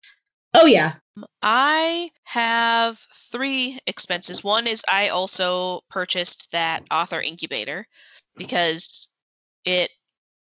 Oh 0.54 0.66
yeah. 0.66 0.94
I 1.42 2.12
have 2.24 2.98
three 3.32 3.80
expenses. 3.86 4.44
One 4.44 4.68
is 4.68 4.84
I 4.90 5.10
also 5.10 5.82
purchased 5.90 6.52
that 6.52 6.84
author 6.92 7.22
incubator 7.22 7.86
because 8.38 9.10
it 9.66 9.92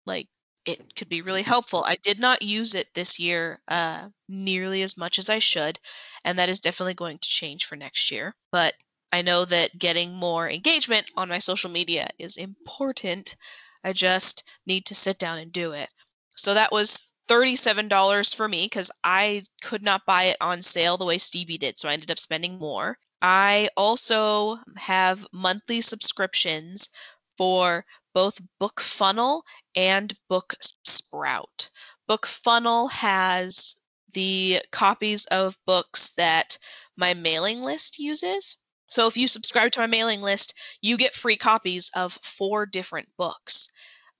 like 0.06 0.28
it 0.66 0.96
could 0.96 1.10
be 1.10 1.22
really 1.22 1.42
helpful. 1.42 1.84
I 1.88 1.96
did 2.04 2.20
not 2.20 2.42
use 2.42 2.76
it 2.76 2.94
this 2.94 3.18
year 3.20 3.60
uh, 3.68 4.10
nearly 4.28 4.84
as 4.84 4.98
much 4.98 5.18
as 5.18 5.30
I 5.30 5.40
should, 5.40 5.80
and 6.24 6.38
that 6.38 6.50
is 6.50 6.60
definitely 6.60 6.94
going 6.94 7.18
to 7.18 7.30
change 7.30 7.66
for 7.66 7.76
next 7.76 8.12
year. 8.12 8.36
But 8.52 8.74
I 9.12 9.22
know 9.22 9.46
that 9.46 9.80
getting 9.80 10.14
more 10.14 10.50
engagement 10.50 11.08
on 11.16 11.30
my 11.30 11.40
social 11.40 11.70
media 11.70 12.10
is 12.20 12.38
important. 12.38 13.36
I 13.84 13.94
just 13.94 14.60
need 14.66 14.86
to 14.86 14.96
sit 14.96 15.18
down 15.18 15.40
and 15.40 15.52
do 15.52 15.72
it. 15.72 15.90
So 16.36 16.54
that 16.54 16.72
was 16.72 17.14
$37 17.30 18.36
for 18.36 18.48
me 18.48 18.66
because 18.66 18.92
I 19.04 19.44
could 19.62 19.84
not 19.84 20.06
buy 20.06 20.24
it 20.24 20.38
on 20.42 20.62
sale 20.62 20.98
the 20.98 21.06
way 21.06 21.18
Stevie 21.18 21.58
did. 21.58 21.78
So 21.78 21.90
I 21.90 21.94
ended 21.94 22.12
up 22.12 22.20
spending 22.20 22.58
more. 22.58 22.98
I 23.22 23.70
also 23.76 24.60
have 24.78 25.28
monthly 25.34 25.82
subscriptions 25.82 26.90
for 27.38 27.86
both 28.14 28.40
BookFunnel 28.62 29.42
and 29.76 30.14
Book 30.28 30.56
Sprout. 30.86 31.70
BookFunnel 32.10 32.92
has 32.92 33.76
the 34.14 34.62
copies 34.72 35.26
of 35.28 35.58
books 35.66 36.10
that 36.18 36.58
my 36.98 37.14
mailing 37.14 37.62
list 37.62 38.00
uses. 38.00 38.58
So 38.90 39.08
if 39.08 39.16
you 39.16 39.28
subscribe 39.28 39.72
to 39.74 39.80
my 39.80 39.88
mailing 39.88 40.22
list, 40.22 40.54
you 40.82 40.98
get 40.98 41.16
free 41.16 41.38
copies 41.38 41.90
of 41.96 42.14
four 42.14 42.66
different 42.66 43.08
books. 43.18 43.70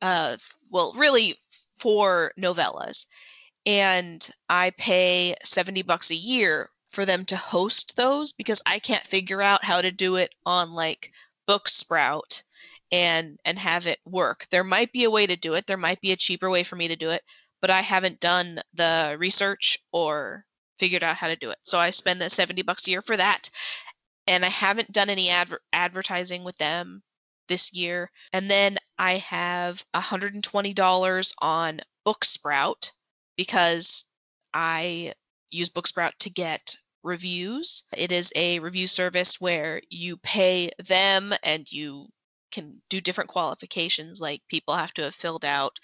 Uh, 0.02 0.38
well, 0.70 0.94
really, 0.96 1.36
four 1.78 2.32
novellas. 2.40 3.06
And 3.66 4.30
I 4.50 4.72
pay 4.72 5.36
70 5.44 5.82
bucks 5.82 6.12
a 6.12 6.16
year 6.16 6.70
for 6.88 7.06
them 7.06 7.26
to 7.26 7.36
host 7.36 7.96
those 7.96 8.34
because 8.34 8.62
I 8.66 8.80
can't 8.80 9.04
figure 9.06 9.42
out 9.42 9.66
how 9.66 9.82
to 9.82 9.92
do 9.92 10.16
it 10.16 10.34
on 10.46 10.74
like 10.74 11.12
Booksprout 11.48 12.44
and 12.92 13.40
and 13.46 13.60
have 13.60 13.86
it 13.88 14.00
work. 14.06 14.48
There 14.50 14.64
might 14.64 14.92
be 14.92 15.04
a 15.04 15.12
way 15.12 15.28
to 15.28 15.36
do 15.36 15.54
it. 15.54 15.68
There 15.68 15.78
might 15.78 16.02
be 16.02 16.12
a 16.12 16.16
cheaper 16.18 16.50
way 16.50 16.64
for 16.64 16.76
me 16.76 16.88
to 16.88 16.96
do 16.96 17.10
it, 17.10 17.24
but 17.62 17.70
I 17.70 17.82
haven't 17.82 18.20
done 18.20 18.62
the 18.74 19.16
research 19.20 19.78
or 19.92 20.46
figured 20.80 21.04
out 21.04 21.18
how 21.18 21.28
to 21.28 21.36
do 21.36 21.50
it. 21.52 21.58
So 21.64 21.78
I 21.78 21.90
spend 21.90 22.22
the 22.22 22.30
70 22.30 22.62
bucks 22.64 22.88
a 22.88 22.92
year 22.92 23.02
for 23.02 23.18
that. 23.18 23.50
And 24.30 24.46
I 24.46 24.50
haven't 24.50 24.92
done 24.94 25.10
any 25.10 25.30
adver- 25.30 25.62
advertising 25.74 26.44
with 26.44 26.58
them 26.58 27.02
this 27.48 27.74
year. 27.74 28.12
And 28.32 28.50
then 28.50 28.78
I 28.98 29.14
have 29.14 29.84
$120 29.94 31.34
on 31.42 31.80
Booksprout 32.06 32.92
because 33.36 34.06
I 34.54 35.14
use 35.52 35.70
Booksprout 35.70 36.12
to 36.20 36.30
get 36.30 36.76
reviews. 37.04 37.84
It 37.98 38.12
is 38.12 38.32
a 38.36 38.60
review 38.60 38.88
service 38.88 39.42
where 39.42 39.82
you 39.90 40.18
pay 40.18 40.70
them 40.78 41.34
and 41.44 41.72
you 41.72 42.08
can 42.52 42.82
do 42.90 43.02
different 43.02 43.30
qualifications 43.30 44.20
like 44.20 44.42
people 44.48 44.76
have 44.76 44.94
to 44.96 45.04
have 45.04 45.16
filled 45.16 45.46
out 45.46 45.80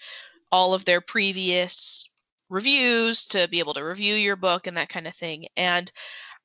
all 0.52 0.74
of 0.74 0.84
their 0.84 1.00
previous 1.00 2.08
reviews 2.48 3.26
to 3.26 3.48
be 3.48 3.58
able 3.58 3.74
to 3.74 3.84
review 3.84 4.14
your 4.14 4.36
book 4.36 4.66
and 4.66 4.76
that 4.76 4.88
kind 4.88 5.06
of 5.06 5.14
thing 5.14 5.46
and 5.56 5.90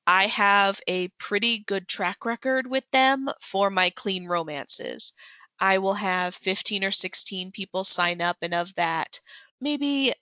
I 0.08 0.28
have 0.28 0.80
a 0.88 1.10
pretty 1.20 1.60
good 1.60 1.88
track 1.88 2.26
record 2.26 2.68
with 2.68 2.90
them 2.92 3.30
for 3.40 3.70
my 3.70 3.90
clean 3.90 4.26
romances. 4.26 5.14
I 5.60 5.78
will 5.78 5.94
have 5.94 6.36
15 6.36 6.84
or 6.84 6.92
16 6.92 7.52
people 7.52 7.84
sign 7.84 8.22
up, 8.22 8.38
and 8.42 8.54
of 8.54 8.74
that, 8.76 9.20
maybe 9.60 10.14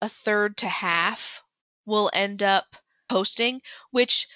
a 0.00 0.08
third 0.08 0.56
to 0.58 0.68
half 0.68 1.42
will 1.86 2.10
end 2.14 2.42
up 2.42 2.76
posting, 3.08 3.60
which 3.90 4.28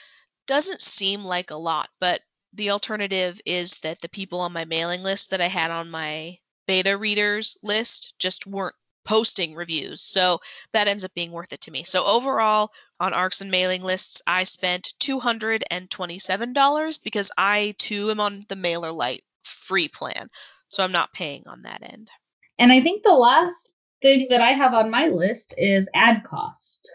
doesn't 0.47 0.83
seem 0.83 1.25
like 1.25 1.51
a 1.51 1.57
lot, 1.57 1.91
but 2.01 2.21
the 2.53 2.71
alternative 2.71 3.41
is 3.47 3.79
that 3.79 4.01
the 4.01 4.09
people 4.09 4.41
on 4.41 4.53
my 4.53 4.65
mailing 4.65 5.03
list 5.03 5.31
that 5.31 5.41
I 5.41 5.49
had 5.49 5.71
on 5.71 5.91
my 5.91 6.39
beta 6.67 6.97
readers 6.97 7.57
list 7.63 8.15
just 8.19 8.47
weren't 8.47 8.75
posting 9.05 9.55
reviews. 9.55 10.03
So 10.03 10.39
that 10.73 10.89
ends 10.89 11.05
up 11.05 11.15
being 11.15 11.33
worth 11.33 11.53
it 11.53 11.61
to 11.63 11.71
me. 11.71 11.83
So 11.83 12.05
overall, 12.05 12.71
on 13.01 13.13
ARCs 13.13 13.41
and 13.41 13.51
mailing 13.51 13.83
lists, 13.83 14.23
I 14.27 14.45
spent 14.45 14.95
$227 15.01 17.05
because 17.05 17.31
I 17.37 17.75
too 17.79 18.11
am 18.11 18.21
on 18.21 18.45
the 18.49 18.57
mailer 18.57 18.85
MailerLite 18.85 19.23
free 19.43 19.89
plan. 19.89 20.29
So 20.69 20.83
I'm 20.83 20.93
not 20.93 21.13
paying 21.13 21.43
on 21.47 21.63
that 21.63 21.83
end. 21.83 22.11
And 22.59 22.73
I 22.73 22.81
think 22.81 23.03
the 23.03 23.13
last 23.13 23.71
thing 24.03 24.27
that 24.31 24.41
I 24.41 24.53
have 24.53 24.75
on 24.75 24.91
my 24.91 25.09
list 25.09 25.55
is 25.59 25.89
ad 25.95 26.25
cost. 26.25 26.91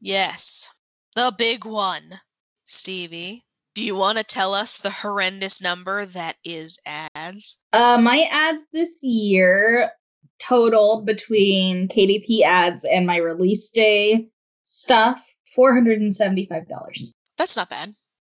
Yes, 0.00 0.70
the 1.14 1.32
big 1.36 1.64
one, 1.64 2.20
Stevie. 2.64 3.44
Do 3.74 3.84
you 3.84 3.94
want 3.94 4.18
to 4.18 4.24
tell 4.24 4.54
us 4.54 4.78
the 4.78 4.90
horrendous 4.90 5.62
number 5.62 6.04
that 6.06 6.36
is 6.44 6.78
ads? 6.84 7.58
Uh, 7.72 7.98
my 8.00 8.22
ads 8.30 8.62
this 8.72 9.02
year 9.02 9.92
totaled 10.38 11.06
between 11.06 11.88
KDP 11.88 12.42
ads 12.42 12.84
and 12.84 13.06
my 13.06 13.16
release 13.16 13.70
day 13.70 14.28
stuff 14.64 15.24
$475. 15.56 17.12
That's 17.36 17.56
not 17.56 17.70
bad. 17.70 17.92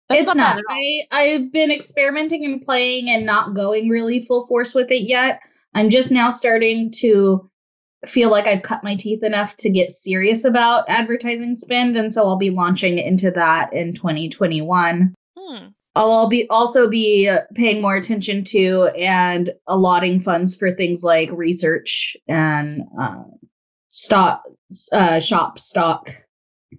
That's 0.08 0.22
it's 0.22 0.28
not, 0.28 0.38
not. 0.38 0.56
Bad 0.56 0.64
I, 0.70 1.02
I've 1.12 1.52
been 1.52 1.72
experimenting 1.72 2.46
and 2.46 2.62
playing 2.62 3.10
and 3.10 3.26
not 3.26 3.56
going 3.56 3.90
really 3.90 4.26
full 4.26 4.48
force 4.48 4.74
with 4.74 4.92
it 4.92 5.08
yet. 5.08 5.40
I'm 5.74 5.90
just 5.90 6.12
now 6.12 6.30
starting 6.30 6.92
to 6.98 7.50
feel 8.08 8.30
like 8.30 8.48
I've 8.48 8.64
cut 8.64 8.84
my 8.84 8.96
teeth 8.96 9.24
enough 9.24 9.56
to 9.58 9.70
get 9.70 9.92
serious 9.92 10.44
about 10.44 10.90
advertising 10.90 11.56
spend. 11.56 11.96
And 11.96 12.14
so 12.14 12.28
I'll 12.28 12.38
be 12.38 12.50
launching 12.50 12.98
into 12.98 13.32
that 13.32 13.72
in 13.74 13.94
2021. 13.94 15.14
Hmm. 15.38 15.68
I'll 15.96 16.30
be 16.30 16.48
also 16.50 16.88
be 16.88 17.28
uh, 17.28 17.42
paying 17.54 17.82
more 17.82 17.96
attention 17.96 18.44
to 18.46 18.86
and 18.98 19.52
allotting 19.68 20.22
funds 20.22 20.56
for 20.56 20.74
things 20.74 21.04
like 21.04 21.30
research 21.32 22.16
and 22.30 22.84
uh, 23.00 23.24
stock, 23.90 24.44
uh, 24.94 25.20
shop 25.20 25.60
stock 25.60 26.10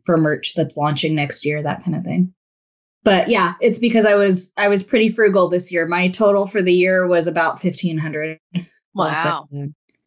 for 0.07 0.17
merch 0.17 0.55
that's 0.55 0.79
launching 0.79 1.15
next 1.15 1.45
year, 1.45 1.63
that 1.63 1.85
kind 1.85 1.95
of 1.95 2.05
thing. 2.05 2.33
But 3.05 3.29
yeah, 3.29 3.55
it's 3.61 3.79
because 3.79 4.07
I 4.07 4.15
was 4.15 4.53
I 4.57 4.69
was 4.69 4.83
pretty 4.83 5.13
frugal 5.13 5.51
this 5.51 5.71
year. 5.71 5.87
My 5.87 6.09
total 6.09 6.47
for 6.47 6.63
the 6.63 6.73
year 6.73 7.07
was 7.07 7.27
about 7.27 7.61
fifteen 7.61 7.99
hundred. 7.99 8.39
Wow. 8.95 9.49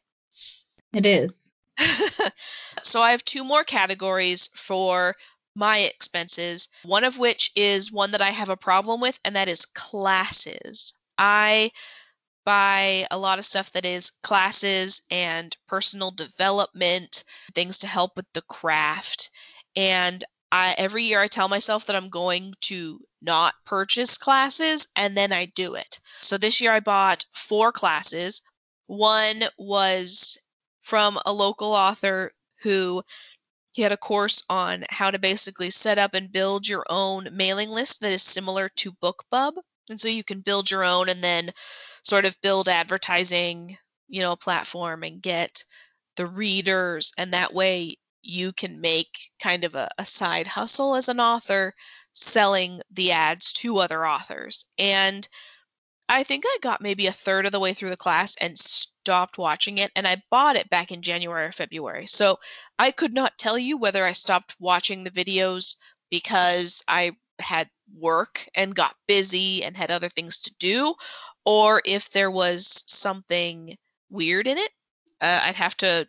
It 0.93 1.07
is. 1.07 1.53
so 2.83 3.01
I 3.01 3.11
have 3.11 3.25
two 3.25 3.45
more 3.45 3.65
categories 3.65 4.49
for 4.55 5.15
my 5.55 5.79
expenses, 5.79 6.69
one 6.85 7.05
of 7.05 7.19
which 7.19 7.51
is 7.57 7.93
one 7.93 8.11
that 8.13 8.23
I 8.23 8.31
have 8.31 8.49
a 8.49 8.57
problem 8.57 9.01
with, 9.01 9.19
and 9.25 9.35
that 9.37 9.49
is 9.49 9.67
classes. 9.67 10.95
I 11.19 11.71
buy 12.45 13.07
a 13.11 13.19
lot 13.19 13.39
of 13.39 13.45
stuff 13.45 13.73
that 13.73 13.85
is 13.85 14.11
classes 14.23 15.03
and 15.11 15.57
personal 15.67 16.11
development, 16.11 17.25
things 17.55 17.77
to 17.79 17.87
help 17.87 18.17
with 18.17 18.27
the 18.33 18.43
craft. 18.43 19.31
And 19.77 20.25
I, 20.51 20.75
every 20.79 21.03
year 21.03 21.21
I 21.21 21.27
tell 21.27 21.49
myself 21.49 21.85
that 21.87 21.97
I'm 21.97 22.09
going 22.09 22.55
to 22.63 23.01
not 23.21 23.55
purchase 23.65 24.17
classes 24.17 24.89
and 24.97 25.17
then 25.17 25.33
I 25.33 25.47
do 25.47 25.75
it. 25.75 25.99
So 26.21 26.39
this 26.39 26.61
year 26.61 26.73
I 26.73 26.81
bought 26.81 27.27
four 27.33 27.73
classes. 27.73 28.43
One 28.87 29.45
was 29.59 30.39
from 30.83 31.19
a 31.27 31.33
local 31.33 31.73
author 31.73 32.33
who 32.63 33.03
he 33.73 33.83
had 33.83 33.93
a 33.93 33.97
course 33.97 34.43
on 34.49 34.85
how 34.91 35.11
to 35.11 35.19
basically 35.19 35.71
set 35.71 35.99
up 35.99 36.15
and 36.15 36.33
build 36.33 36.67
your 36.67 36.85
own 36.89 37.29
mailing 37.33 37.71
list 37.71 38.01
that 38.01 38.13
is 38.13 38.23
similar 38.23 38.69
to 38.71 38.93
BookBub. 38.93 39.53
And 39.89 40.01
so 40.01 40.09
you 40.09 40.25
can 40.25 40.41
build 40.41 40.71
your 40.71 40.85
own 40.85 41.09
and 41.09 41.23
then 41.23 41.51
sort 42.03 42.25
of 42.25 42.41
build 42.43 42.69
advertising, 42.69 43.77
you 44.09 44.21
know, 44.21 44.37
platform 44.37 45.03
and 45.03 45.23
get 45.23 45.65
the 46.17 46.27
readers. 46.27 47.13
And 47.19 47.33
that 47.33 47.55
way 47.55 47.97
you 48.23 48.53
can 48.53 48.81
make 48.81 49.31
kind 49.43 49.65
of 49.65 49.75
a, 49.75 49.89
a 49.99 50.05
side 50.05 50.47
hustle 50.47 50.95
as 50.95 51.09
an 51.09 51.21
author 51.21 51.75
selling 52.13 52.81
the 52.91 53.13
ads 53.13 53.53
to 53.55 53.79
other 53.79 54.07
authors. 54.07 54.67
And 54.79 55.29
I 56.09 56.23
think 56.23 56.45
I 56.47 56.59
got 56.63 56.81
maybe 56.81 57.07
a 57.07 57.13
third 57.13 57.47
of 57.47 57.53
the 57.53 57.61
way 57.61 57.75
through 57.75 57.91
the 57.91 57.97
class 57.97 58.35
and 58.41 58.59
stopped 58.59 59.39
watching 59.39 59.79
it. 59.79 59.91
And 59.95 60.07
I 60.07 60.23
bought 60.31 60.57
it 60.57 60.71
back 60.71 60.91
in 60.91 61.03
January 61.03 61.47
or 61.47 61.53
February. 61.53 62.07
So 62.07 62.39
I 62.79 62.91
could 62.91 63.13
not 63.13 63.39
tell 63.39 63.59
you 63.59 63.77
whether 63.77 64.05
I 64.05 64.13
stopped 64.13 64.57
watching 64.59 65.05
the 65.05 65.11
videos 65.11 65.77
because 66.11 66.83
I 66.89 67.13
had 67.41 67.69
work 67.95 68.47
and 68.55 68.75
got 68.75 68.95
busy 69.07 69.63
and 69.63 69.77
had 69.77 69.91
other 69.91 70.09
things 70.09 70.39
to 70.41 70.55
do, 70.59 70.95
or 71.45 71.83
if 71.85 72.11
there 72.11 72.31
was 72.31 72.85
something 72.87 73.77
weird 74.11 74.47
in 74.47 74.59
it. 74.59 74.71
Uh, 75.21 75.41
I'd 75.45 75.57
have 75.57 75.77
to 75.79 76.07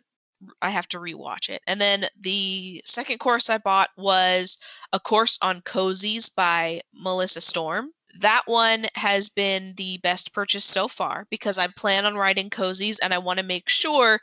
I 0.62 0.70
have 0.70 0.88
to 0.88 0.98
rewatch 0.98 1.48
it. 1.48 1.62
And 1.66 1.80
then 1.80 2.06
the 2.18 2.82
second 2.84 3.18
course 3.18 3.50
I 3.50 3.58
bought 3.58 3.90
was 3.96 4.58
a 4.92 5.00
course 5.00 5.38
on 5.42 5.60
cozies 5.62 6.34
by 6.34 6.80
Melissa 6.92 7.40
Storm. 7.40 7.90
That 8.18 8.42
one 8.46 8.86
has 8.94 9.28
been 9.28 9.74
the 9.76 9.98
best 9.98 10.32
purchase 10.32 10.64
so 10.64 10.88
far 10.88 11.26
because 11.30 11.58
I 11.58 11.68
plan 11.68 12.04
on 12.06 12.14
writing 12.16 12.50
cozies 12.50 12.98
and 13.02 13.14
I 13.14 13.18
want 13.18 13.38
to 13.38 13.44
make 13.44 13.68
sure 13.68 14.20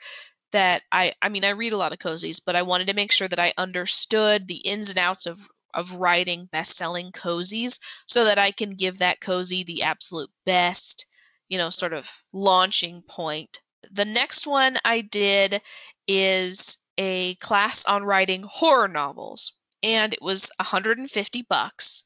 that 0.51 0.83
I 0.91 1.13
I 1.21 1.29
mean 1.29 1.45
I 1.45 1.49
read 1.51 1.73
a 1.73 1.77
lot 1.77 1.93
of 1.93 1.99
cozies, 1.99 2.41
but 2.43 2.55
I 2.55 2.61
wanted 2.61 2.87
to 2.87 2.93
make 2.93 3.11
sure 3.11 3.27
that 3.27 3.39
I 3.39 3.53
understood 3.57 4.47
the 4.47 4.57
ins 4.65 4.89
and 4.89 4.99
outs 4.99 5.25
of 5.25 5.47
of 5.73 5.93
writing 5.95 6.45
best-selling 6.47 7.11
cozies 7.11 7.79
so 8.05 8.23
that 8.23 8.37
I 8.39 8.51
can 8.51 8.71
give 8.75 8.97
that 8.99 9.21
cozy 9.21 9.63
the 9.63 9.83
absolute 9.83 10.31
best, 10.45 11.05
you 11.49 11.57
know, 11.57 11.69
sort 11.69 11.93
of 11.93 12.09
launching 12.33 13.03
point. 13.03 13.61
The 13.91 14.05
next 14.05 14.47
one 14.47 14.77
I 14.85 15.01
did 15.01 15.61
is 16.07 16.77
a 16.97 17.35
class 17.35 17.85
on 17.85 18.03
writing 18.03 18.43
horror 18.43 18.87
novels 18.87 19.53
and 19.83 20.13
it 20.13 20.21
was 20.21 20.49
150 20.57 21.45
bucks. 21.49 22.03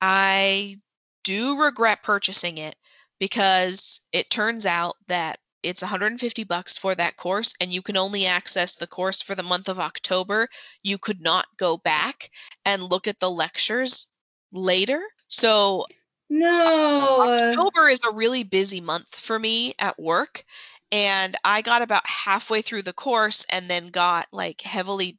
I 0.00 0.76
do 1.24 1.60
regret 1.60 2.02
purchasing 2.02 2.58
it 2.58 2.76
because 3.18 4.00
it 4.12 4.30
turns 4.30 4.66
out 4.66 4.96
that 5.08 5.38
it's 5.62 5.82
150 5.82 6.44
bucks 6.44 6.78
for 6.78 6.94
that 6.94 7.16
course 7.16 7.54
and 7.60 7.70
you 7.70 7.82
can 7.82 7.96
only 7.96 8.24
access 8.24 8.76
the 8.76 8.86
course 8.86 9.20
for 9.20 9.34
the 9.34 9.42
month 9.42 9.68
of 9.68 9.78
October. 9.78 10.48
You 10.82 10.96
could 10.96 11.20
not 11.20 11.46
go 11.58 11.76
back 11.78 12.30
and 12.64 12.82
look 12.82 13.06
at 13.06 13.20
the 13.20 13.30
lectures 13.30 14.06
later. 14.52 15.02
So 15.28 15.84
no. 16.30 17.22
October 17.22 17.88
is 17.88 18.00
a 18.04 18.14
really 18.14 18.44
busy 18.44 18.80
month 18.80 19.14
for 19.16 19.38
me 19.38 19.74
at 19.78 19.98
work 19.98 20.44
and 20.92 21.36
I 21.44 21.62
got 21.62 21.82
about 21.82 22.08
halfway 22.08 22.62
through 22.62 22.82
the 22.82 22.92
course 22.92 23.46
and 23.50 23.68
then 23.68 23.88
got 23.88 24.26
like 24.32 24.62
heavily 24.62 25.18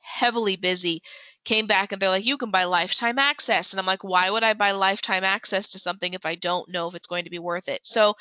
heavily 0.00 0.56
busy 0.56 1.02
came 1.44 1.66
back 1.66 1.92
and 1.92 2.00
they're 2.00 2.08
like 2.08 2.26
you 2.26 2.36
can 2.36 2.50
buy 2.50 2.64
lifetime 2.64 3.18
access 3.18 3.72
and 3.72 3.80
I'm 3.80 3.86
like 3.86 4.04
why 4.04 4.30
would 4.30 4.42
I 4.42 4.54
buy 4.54 4.70
lifetime 4.72 5.24
access 5.24 5.70
to 5.72 5.78
something 5.78 6.14
if 6.14 6.24
I 6.24 6.34
don't 6.34 6.70
know 6.70 6.88
if 6.88 6.94
it's 6.94 7.06
going 7.06 7.24
to 7.24 7.30
be 7.30 7.38
worth 7.38 7.68
it 7.68 7.80
so 7.86 8.14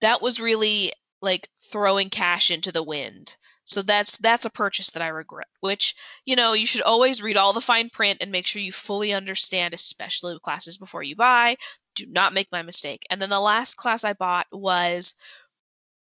that 0.00 0.20
was 0.22 0.40
really 0.40 0.92
like 1.22 1.48
throwing 1.70 2.10
cash 2.10 2.50
into 2.50 2.70
the 2.70 2.82
wind. 2.82 3.36
So 3.64 3.82
that's 3.82 4.18
that's 4.18 4.44
a 4.44 4.50
purchase 4.50 4.90
that 4.90 5.02
I 5.02 5.08
regret. 5.08 5.48
Which 5.60 5.94
you 6.24 6.36
know 6.36 6.52
you 6.52 6.66
should 6.66 6.82
always 6.82 7.22
read 7.22 7.36
all 7.36 7.52
the 7.52 7.60
fine 7.60 7.90
print 7.90 8.18
and 8.20 8.30
make 8.30 8.46
sure 8.46 8.62
you 8.62 8.72
fully 8.72 9.12
understand, 9.12 9.74
especially 9.74 10.32
with 10.34 10.42
classes 10.42 10.76
before 10.78 11.02
you 11.02 11.16
buy. 11.16 11.56
Do 11.94 12.06
not 12.08 12.34
make 12.34 12.48
my 12.52 12.62
mistake. 12.62 13.04
And 13.10 13.20
then 13.20 13.30
the 13.30 13.40
last 13.40 13.76
class 13.76 14.04
I 14.04 14.12
bought 14.12 14.46
was 14.52 15.14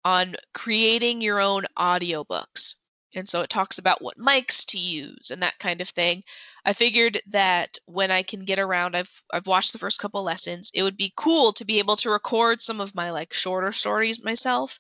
on 0.05 0.35
creating 0.55 1.21
your 1.21 1.41
own 1.41 1.65
audiobooks. 1.79 2.75
And 3.15 3.29
so 3.29 3.43
it 3.43 3.51
talks 3.51 3.79
about 3.79 4.01
what 4.01 4.17
mics 4.19 4.65
to 4.67 4.79
use 4.79 5.31
and 5.31 5.43
that 5.43 5.59
kind 5.59 5.81
of 5.83 5.89
thing. 5.89 6.23
I 6.65 6.73
figured 6.73 7.21
that 7.29 7.77
when 7.87 8.11
I 8.11 8.23
can 8.23 8.45
get 8.45 8.59
around, 8.59 8.97
I've 8.97 9.23
I've 9.33 9.47
watched 9.47 9.73
the 9.73 9.79
first 9.79 10.01
couple 10.01 10.23
lessons. 10.23 10.71
It 10.75 10.83
would 10.83 10.97
be 10.97 11.13
cool 11.17 11.53
to 11.53 11.65
be 11.65 11.79
able 11.79 11.97
to 11.97 12.11
record 12.11 12.61
some 12.63 12.81
of 12.81 12.95
my 12.95 13.11
like 13.11 13.35
shorter 13.35 13.73
stories 13.73 14.25
myself, 14.25 14.79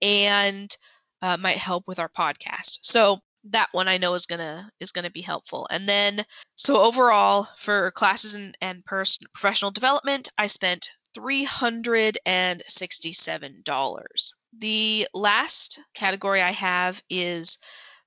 and 0.00 0.76
uh, 1.22 1.36
might 1.36 1.58
help 1.58 1.88
with 1.88 1.98
our 1.98 2.08
podcast. 2.08 2.80
So 2.82 3.18
that 3.44 3.68
one 3.72 3.88
I 3.88 3.98
know 3.98 4.14
is 4.14 4.26
gonna 4.26 4.70
is 4.78 4.92
gonna 4.92 5.10
be 5.10 5.22
helpful. 5.22 5.66
And 5.70 5.88
then 5.88 6.24
so 6.54 6.80
overall 6.80 7.48
for 7.56 7.90
classes 7.92 8.34
and 8.34 8.56
and 8.60 8.84
pers- 8.84 9.18
professional 9.34 9.70
development, 9.72 10.28
I 10.38 10.46
spent 10.46 10.88
three 11.14 11.44
hundred 11.44 12.18
and 12.26 12.62
sixty 12.62 13.12
seven 13.12 13.62
dollars. 13.64 14.34
The 14.58 15.06
last 15.14 15.80
category 15.94 16.42
I 16.42 16.50
have 16.50 17.02
is 17.10 17.58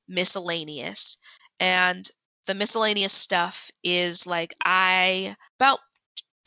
miscellaneous, 0.07 1.17
and 1.59 2.07
the 2.45 2.53
miscellaneous 2.53 3.13
stuff 3.13 3.71
is 3.83 4.27
like 4.27 4.53
I 4.63 5.35
about 5.59 5.79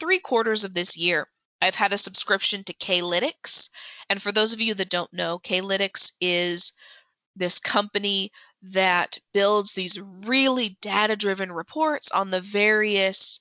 three 0.01 0.21
quarters 0.21 0.65
of 0.65 0.75
this 0.75 0.97
year 0.97 1.29
I've 1.61 1.75
had 1.75 1.93
a 1.93 1.99
subscription 1.99 2.63
to 2.65 2.73
K-Lytics. 2.75 3.71
And 4.09 4.23
for 4.23 4.33
those 4.33 4.53
of 4.53 4.61
you 4.61 4.75
that 4.75 4.91
don't 4.91 5.13
know, 5.13 5.39
K-Lytics 5.39 6.13
is 6.21 6.73
this 7.35 7.59
company 7.61 8.31
that 8.63 9.19
builds 9.33 9.75
these 9.75 10.01
really 10.01 10.77
data 10.81 11.17
driven 11.17 11.53
reports 11.53 12.11
on 12.13 12.31
the 12.31 12.41
various 12.41 13.41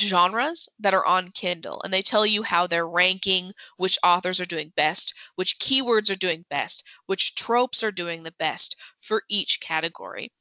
genres 0.00 0.68
that 0.78 0.94
are 0.94 1.06
on 1.06 1.30
Kindle 1.30 1.80
and 1.82 1.92
they 1.92 2.02
tell 2.02 2.26
you 2.26 2.42
how 2.42 2.66
they're 2.66 2.88
ranking, 2.88 3.52
which 3.76 3.98
authors 4.02 4.40
are 4.40 4.46
doing 4.46 4.72
best, 4.76 5.14
which 5.36 5.58
keywords 5.58 6.10
are 6.10 6.16
doing 6.16 6.44
best, 6.48 6.84
which 7.06 7.34
tropes 7.34 7.82
are 7.82 7.92
doing 7.92 8.22
the 8.22 8.32
best 8.32 8.76
for 9.00 9.22
each 9.28 9.60
category. 9.60 10.32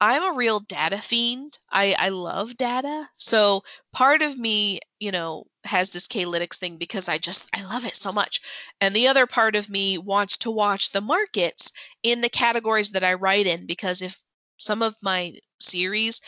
I'm 0.00 0.22
a 0.22 0.36
real 0.36 0.60
data 0.60 0.98
fiend. 0.98 1.58
I, 1.72 1.94
I 1.98 2.08
love 2.10 2.56
data. 2.56 3.08
So 3.16 3.62
part 3.92 4.22
of 4.22 4.38
me, 4.38 4.78
you 5.00 5.10
know, 5.10 5.44
has 5.64 5.90
this 5.90 6.06
K-Lytics 6.06 6.58
thing 6.58 6.76
because 6.76 7.08
I 7.08 7.18
just 7.18 7.48
I 7.54 7.64
love 7.64 7.84
it 7.84 7.94
so 7.96 8.12
much. 8.12 8.40
And 8.80 8.94
the 8.94 9.08
other 9.08 9.26
part 9.26 9.56
of 9.56 9.68
me 9.68 9.98
wants 9.98 10.36
to 10.38 10.50
watch 10.50 10.92
the 10.92 11.00
markets 11.00 11.72
in 12.02 12.20
the 12.20 12.28
categories 12.28 12.90
that 12.90 13.02
I 13.04 13.14
write 13.14 13.46
in 13.46 13.66
because 13.66 14.00
if 14.00 14.22
some 14.58 14.82
of 14.82 14.96
my 15.02 15.34
series 15.60 16.20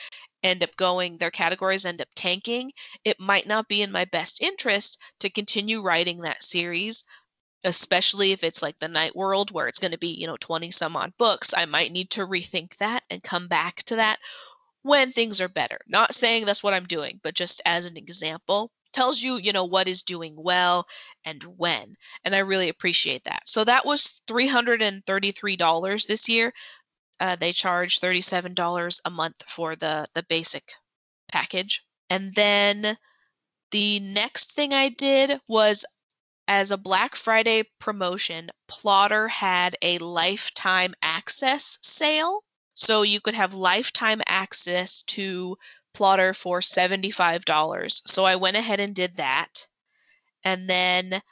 end 0.42 0.62
up 0.62 0.74
going, 0.76 1.16
their 1.16 1.31
categories 1.31 1.85
end 1.85 2.00
up 2.00 2.09
tanking, 2.14 2.72
it 3.05 3.20
might 3.20 3.46
not 3.46 3.68
be 3.68 3.83
in 3.83 3.92
my 3.92 4.05
best 4.05 4.42
interest 4.42 4.98
to 5.20 5.31
continue 5.31 5.83
writing 5.83 6.20
that 6.20 6.42
series, 6.42 7.05
especially 7.64 8.33
if 8.33 8.42
it's 8.42 8.62
like 8.62 8.79
the 8.79 8.88
Night 8.88 9.14
World 9.14 9.50
where 9.50 9.66
it's 9.66 9.79
going 9.79 9.92
to 9.92 9.98
be, 9.98 10.09
you 10.09 10.26
know, 10.26 10.37
20 10.38 10.70
some 10.70 10.96
odd 10.96 11.12
books. 11.18 11.53
I 11.57 11.66
might 11.66 11.92
need 11.92 12.11
to 12.11 12.26
rethink 12.26 12.76
that 12.79 13.05
and 13.11 13.22
come 13.22 13.48
back 13.48 13.83
to 13.85 13.96
that 13.96 14.18
when 14.83 15.12
things 15.12 15.40
are 15.40 15.48
better. 15.48 15.79
Not 15.87 16.14
saying 16.14 16.46
that's 16.46 16.62
what 16.62 16.74
I'm 16.74 16.87
doing, 16.87 17.20
but 17.22 17.35
just 17.35 17.61
as 17.66 17.87
an 17.87 17.96
example 17.96 18.70
tells 18.92 19.22
you 19.22 19.37
you 19.37 19.53
know 19.53 19.64
what 19.64 19.88
is 19.88 20.03
doing 20.03 20.35
well 20.37 20.87
and 21.24 21.44
when 21.57 21.94
and 22.24 22.35
i 22.35 22.38
really 22.38 22.68
appreciate 22.68 23.22
that 23.24 23.40
so 23.46 23.64
that 23.64 23.87
was 23.87 24.22
$333 24.26 26.07
this 26.07 26.29
year 26.29 26.53
uh, 27.20 27.37
they 27.37 27.52
charge 27.52 28.00
$37 28.00 29.00
a 29.04 29.11
month 29.11 29.44
for 29.46 29.76
the 29.76 30.06
the 30.14 30.22
basic 30.24 30.72
package. 31.30 31.85
And 32.09 32.35
then 32.35 32.96
the 33.70 34.00
next 34.00 34.52
thing 34.52 34.72
i 34.72 34.88
did 34.88 35.40
was 35.48 35.85
as 36.48 36.70
a 36.70 36.76
black 36.78 37.14
friday 37.14 37.62
promotion 37.78 38.50
Plottr 38.68 39.28
had 39.28 39.76
a 39.83 39.98
lifetime 39.98 40.94
access 41.02 41.78
sale. 41.83 42.42
So 42.74 43.02
you 43.02 43.20
could 43.20 43.35
have 43.35 43.54
lifetime 43.54 44.22
access 44.26 45.02
to 45.02 45.56
Plottr 45.94 46.35
for 46.35 46.61
$75 46.61 48.09
so 48.09 48.24
i 48.24 48.37
went 48.37 48.56
ahead 48.56 48.80
and 48.80 48.94
did 48.94 49.16
that. 49.16 49.68
And 50.44 50.68
then 50.68 51.22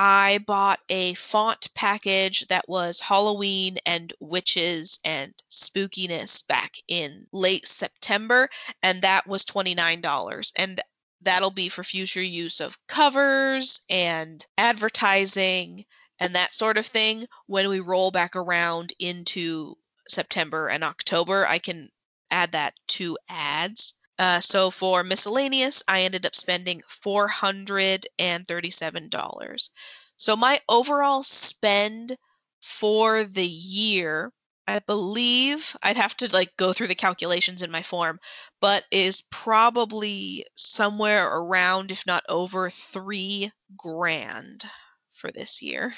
I 0.00 0.38
bought 0.46 0.78
a 0.88 1.14
font 1.14 1.74
package 1.74 2.46
that 2.46 2.68
was 2.68 3.00
Halloween 3.00 3.78
and 3.84 4.12
witches 4.20 5.00
and 5.04 5.34
spookiness 5.50 6.46
back 6.46 6.76
in 6.86 7.26
late 7.32 7.66
September, 7.66 8.48
and 8.80 9.02
that 9.02 9.26
was 9.26 9.44
$29. 9.44 10.52
And 10.54 10.80
that'll 11.20 11.50
be 11.50 11.68
for 11.68 11.82
future 11.82 12.22
use 12.22 12.60
of 12.60 12.78
covers 12.86 13.80
and 13.90 14.46
advertising 14.56 15.84
and 16.20 16.32
that 16.32 16.54
sort 16.54 16.78
of 16.78 16.86
thing. 16.86 17.26
When 17.46 17.68
we 17.68 17.80
roll 17.80 18.12
back 18.12 18.36
around 18.36 18.92
into 19.00 19.78
September 20.08 20.68
and 20.68 20.84
October, 20.84 21.44
I 21.44 21.58
can 21.58 21.88
add 22.30 22.52
that 22.52 22.74
to 22.88 23.18
ads. 23.28 23.94
Uh, 24.18 24.40
so 24.40 24.70
for 24.70 25.02
miscellaneous, 25.04 25.82
I 25.88 26.02
ended 26.02 26.26
up 26.26 26.34
spending 26.34 26.82
$437. 26.86 29.70
So 30.16 30.36
my 30.36 30.60
overall 30.68 31.22
spend 31.22 32.16
for 32.60 33.24
the 33.24 33.46
year, 33.46 34.32
I 34.66 34.80
believe 34.80 35.76
I'd 35.82 35.96
have 35.96 36.16
to 36.18 36.32
like 36.32 36.56
go 36.56 36.72
through 36.72 36.88
the 36.88 36.94
calculations 36.94 37.62
in 37.62 37.70
my 37.70 37.82
form, 37.82 38.18
but 38.60 38.84
is 38.90 39.22
probably 39.30 40.44
somewhere 40.56 41.28
around, 41.28 41.90
if 41.92 42.04
not 42.06 42.24
over, 42.28 42.68
three 42.70 43.52
grand 43.76 44.68
for 45.10 45.30
this 45.30 45.62
year, 45.62 45.94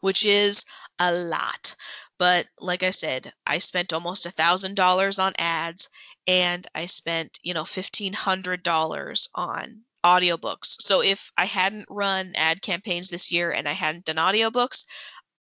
which 0.00 0.24
is 0.24 0.64
a 0.98 1.12
lot. 1.12 1.74
But 2.18 2.46
like 2.60 2.82
I 2.82 2.90
said, 2.90 3.32
I 3.46 3.58
spent 3.58 3.92
almost 3.92 4.26
a 4.26 4.30
thousand 4.30 4.74
dollars 4.74 5.18
on 5.18 5.32
ads 5.38 5.88
and 6.26 6.66
I 6.74 6.86
spent, 6.86 7.38
you 7.42 7.54
know, 7.54 7.64
fifteen 7.64 8.12
hundred 8.12 8.62
dollars 8.62 9.28
on 9.34 9.82
audiobooks. 10.04 10.80
So 10.80 11.02
if 11.02 11.30
I 11.36 11.44
hadn't 11.44 11.86
run 11.88 12.32
ad 12.36 12.62
campaigns 12.62 13.10
this 13.10 13.30
year 13.30 13.50
and 13.50 13.68
I 13.68 13.72
hadn't 13.72 14.06
done 14.06 14.16
audiobooks, 14.16 14.84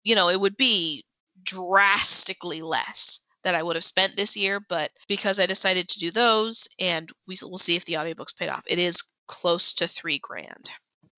you 0.04 0.16
know, 0.16 0.30
it 0.30 0.40
would 0.40 0.58
be 0.58 1.06
drastically 1.44 2.62
less 2.62 3.22
that 3.44 3.56
I 3.56 3.64
would 3.64 3.76
have 3.76 3.84
spent 3.84 4.16
this 4.16 4.36
year. 4.36 4.60
But 4.60 4.92
because 5.08 5.40
I 5.40 5.46
decided 5.46 5.88
to 5.90 6.00
do 6.00 6.12
those 6.12 6.68
and 6.80 7.12
we, 7.28 7.38
will 7.44 7.58
see 7.58 7.76
if 7.76 7.86
the 7.86 7.94
audiobooks 7.94 8.38
paid 8.38 8.50
off, 8.50 8.64
it 8.68 8.80
is 8.80 9.04
close 9.28 9.74
to 9.74 9.88
three 9.88 10.20
grand. 10.20 10.72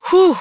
Whew. 0.10 0.36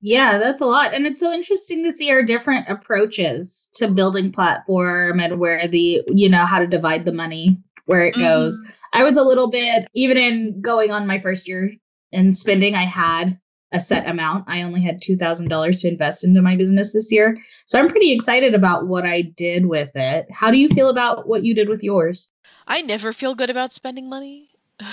Yeah, 0.00 0.38
that's 0.38 0.60
a 0.60 0.66
lot. 0.66 0.92
And 0.94 1.06
it's 1.06 1.20
so 1.20 1.32
interesting 1.32 1.82
to 1.84 1.92
see 1.92 2.10
our 2.10 2.22
different 2.22 2.68
approaches 2.68 3.68
to 3.74 3.88
building 3.88 4.30
platform 4.30 5.20
and 5.20 5.38
where 5.38 5.66
the, 5.66 6.02
you 6.06 6.28
know, 6.28 6.44
how 6.44 6.58
to 6.58 6.66
divide 6.66 7.04
the 7.04 7.12
money, 7.12 7.58
where 7.86 8.06
it 8.06 8.14
goes. 8.14 8.60
Mm-hmm. 8.60 8.72
I 8.92 9.04
was 9.04 9.16
a 9.16 9.24
little 9.24 9.50
bit, 9.50 9.88
even 9.94 10.16
in 10.16 10.60
going 10.60 10.90
on 10.90 11.06
my 11.06 11.20
first 11.20 11.48
year 11.48 11.72
and 12.12 12.36
spending, 12.36 12.74
I 12.74 12.84
had 12.84 13.38
a 13.72 13.80
set 13.80 14.08
amount. 14.08 14.44
I 14.48 14.62
only 14.62 14.80
had 14.80 15.00
$2,000 15.02 15.80
to 15.80 15.88
invest 15.88 16.24
into 16.24 16.40
my 16.40 16.56
business 16.56 16.92
this 16.92 17.10
year. 17.10 17.36
So 17.66 17.78
I'm 17.78 17.88
pretty 17.88 18.12
excited 18.12 18.54
about 18.54 18.86
what 18.86 19.04
I 19.04 19.22
did 19.22 19.66
with 19.66 19.90
it. 19.94 20.26
How 20.30 20.50
do 20.50 20.58
you 20.58 20.68
feel 20.68 20.88
about 20.88 21.26
what 21.26 21.42
you 21.42 21.54
did 21.54 21.68
with 21.68 21.82
yours? 21.82 22.30
I 22.68 22.82
never 22.82 23.12
feel 23.12 23.34
good 23.34 23.50
about 23.50 23.72
spending 23.72 24.08
money. 24.08 24.48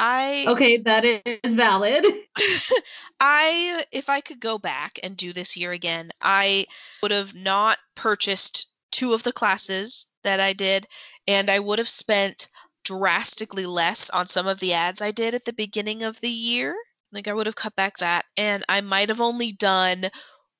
I 0.00 0.46
Okay, 0.48 0.78
that 0.78 1.04
is 1.04 1.54
valid. 1.54 2.06
I 3.20 3.84
if 3.92 4.08
I 4.08 4.20
could 4.20 4.40
go 4.40 4.58
back 4.58 4.98
and 5.02 5.16
do 5.16 5.32
this 5.32 5.56
year 5.56 5.72
again, 5.72 6.10
I 6.22 6.66
would 7.02 7.10
have 7.12 7.34
not 7.34 7.78
purchased 7.94 8.66
two 8.90 9.12
of 9.12 9.22
the 9.22 9.32
classes 9.32 10.06
that 10.24 10.40
I 10.40 10.54
did 10.54 10.86
and 11.28 11.50
I 11.50 11.60
would 11.60 11.78
have 11.78 11.88
spent 11.88 12.48
drastically 12.82 13.66
less 13.66 14.08
on 14.10 14.26
some 14.26 14.46
of 14.46 14.58
the 14.58 14.72
ads 14.72 15.02
I 15.02 15.10
did 15.10 15.34
at 15.34 15.44
the 15.44 15.52
beginning 15.52 16.02
of 16.02 16.20
the 16.20 16.30
year. 16.30 16.74
Like 17.12 17.28
I 17.28 17.34
would 17.34 17.46
have 17.46 17.56
cut 17.56 17.76
back 17.76 17.98
that 17.98 18.24
and 18.38 18.64
I 18.68 18.80
might 18.80 19.10
have 19.10 19.20
only 19.20 19.52
done 19.52 20.06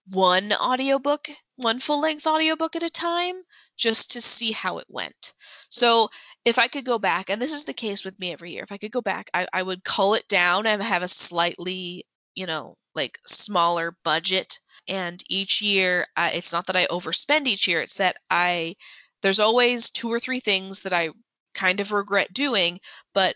one 0.07 0.53
audiobook, 0.53 1.31
one 1.57 1.79
full 1.79 2.01
length 2.01 2.27
audiobook 2.27 2.77
at 2.77 2.83
a 2.83 2.91
time 2.91 3.37
just 3.77 4.11
to 4.11 4.21
see 4.21 4.53
how 4.53 4.77
it 4.79 4.87
went. 4.89 5.33
So 5.71 6.11
if 6.45 6.59
I 6.59 6.69
could 6.69 6.85
go 6.85 6.99
back, 6.99 7.31
and 7.31 7.41
this 7.41 7.53
is 7.53 7.65
the 7.65 7.75
case 7.75 8.05
with 8.05 8.19
me 8.19 8.33
every 8.33 8.53
year, 8.53 8.63
if 8.63 8.73
I 8.73 8.79
could 8.79 8.93
go 8.93 9.03
back, 9.03 9.31
I, 9.35 9.47
I 9.53 9.63
would 9.63 9.85
cull 9.85 10.15
it 10.15 10.27
down 10.29 10.67
and 10.67 10.83
have 10.83 11.03
a 11.03 11.09
slightly, 11.09 12.05
you 12.35 12.47
know, 12.47 12.77
like 12.95 13.19
smaller 13.27 13.97
budget. 14.05 14.59
And 14.89 15.23
each 15.29 15.61
year, 15.63 16.07
uh, 16.17 16.31
it's 16.33 16.53
not 16.53 16.67
that 16.67 16.77
I 16.77 16.87
overspend 16.87 17.47
each 17.47 17.69
year, 17.69 17.81
it's 17.83 17.97
that 17.97 18.17
I, 18.31 18.75
there's 19.23 19.41
always 19.41 19.91
two 19.91 20.11
or 20.11 20.19
three 20.21 20.41
things 20.41 20.81
that 20.81 20.93
I 20.93 21.11
kind 21.55 21.81
of 21.81 21.93
regret 21.93 22.33
doing, 22.33 22.81
but 23.15 23.35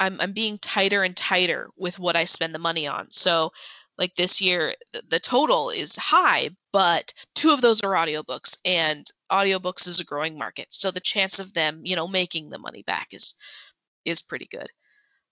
I'm, 0.00 0.20
I'm 0.20 0.32
being 0.32 0.58
tighter 0.58 1.02
and 1.04 1.16
tighter 1.16 1.68
with 1.76 1.98
what 1.98 2.16
I 2.16 2.24
spend 2.24 2.54
the 2.54 2.58
money 2.58 2.86
on. 2.86 3.10
So 3.10 3.52
like 3.98 4.14
this 4.14 4.40
year 4.40 4.74
the 5.10 5.20
total 5.20 5.70
is 5.70 5.94
high 5.96 6.48
but 6.72 7.12
two 7.34 7.50
of 7.50 7.60
those 7.60 7.82
are 7.82 7.92
audiobooks 7.92 8.56
and 8.64 9.06
audiobooks 9.30 9.86
is 9.86 10.00
a 10.00 10.04
growing 10.04 10.36
market 10.36 10.66
so 10.70 10.90
the 10.90 11.00
chance 11.00 11.38
of 11.38 11.54
them 11.54 11.80
you 11.84 11.96
know 11.96 12.06
making 12.06 12.50
the 12.50 12.58
money 12.58 12.82
back 12.82 13.08
is 13.12 13.34
is 14.04 14.22
pretty 14.22 14.46
good. 14.50 14.68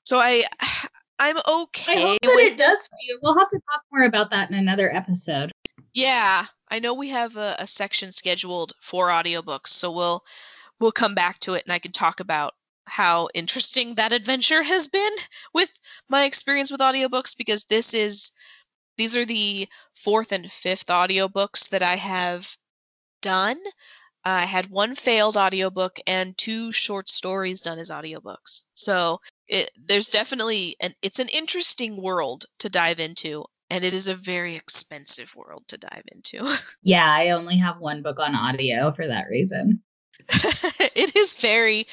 So 0.05 0.19
i 0.19 0.45
i'm 1.21 1.37
okay 1.49 2.05
i 2.05 2.07
hope 2.07 2.19
that 2.23 2.33
with, 2.37 2.53
it 2.53 2.59
does 2.59 2.87
for 2.87 2.97
you. 3.03 3.19
We'll 3.23 3.39
have 3.39 3.51
to 3.51 3.61
talk 3.71 3.83
more 3.93 4.05
about 4.05 4.31
that 4.31 4.51
in 4.51 4.57
another 4.57 4.95
episode. 4.95 5.53
Yeah 5.93 6.47
i 6.71 6.79
know 6.79 6.95
we 6.95 7.09
have 7.09 7.37
a, 7.37 7.57
a 7.59 7.67
section 7.67 8.13
scheduled 8.13 8.73
for 8.81 9.09
audiobooks 9.09 9.69
so 9.69 9.91
we'll 9.91 10.23
we'll 10.81 10.93
come 10.93 11.15
back 11.15 11.39
to 11.41 11.55
it 11.55 11.65
and 11.65 11.73
i 11.73 11.79
can 11.79 11.93
talk 11.93 12.21
about 12.21 12.55
how 12.89 13.29
interesting 13.35 13.95
that 13.95 14.13
adventure 14.13 14.63
has 14.63 14.89
been 14.89 15.13
with 15.55 15.79
my 16.09 16.25
experience 16.25 16.71
with 16.71 16.81
audiobooks 16.81 17.37
because 17.37 17.65
this 17.65 17.95
is 17.95 18.33
these 18.97 19.17
are 19.17 19.25
the 19.25 19.69
fourth 19.95 20.33
and 20.33 20.51
fifth 20.51 20.87
audiobooks 20.87 21.69
that 21.69 21.83
I 21.83 21.95
have 21.95 22.57
done. 23.21 23.59
I 24.25 24.45
had 24.45 24.71
one 24.71 24.95
failed 24.95 25.37
audiobook 25.37 25.99
and 26.07 26.37
two 26.37 26.73
short 26.73 27.09
stories 27.09 27.61
done 27.61 27.79
as 27.79 27.91
audiobooks. 27.91 28.65
So 28.75 29.21
it, 29.47 29.71
there's 29.77 30.09
definitely 30.09 30.77
an 30.81 30.95
it's 31.03 31.19
an 31.19 31.29
interesting 31.33 32.03
world 32.03 32.45
to 32.59 32.69
dive 32.69 33.01
into 33.01 33.45
and 33.71 33.85
it 33.85 33.95
is 33.95 34.09
a 34.09 34.15
very 34.15 34.55
expensive 34.57 35.35
world 35.37 35.65
to 35.69 35.79
dive 35.79 36.05
into. 36.13 36.47
Yeah, 36.83 37.07
I 37.07 37.31
only 37.31 37.57
have 37.59 37.79
one 37.79 38.03
book 38.03 38.19
on 38.19 38.35
audio 38.35 38.93
for 38.93 39.07
that 39.07 39.29
reason. 39.29 39.83
it 40.29 41.15
is 41.17 41.35
very 41.35 41.87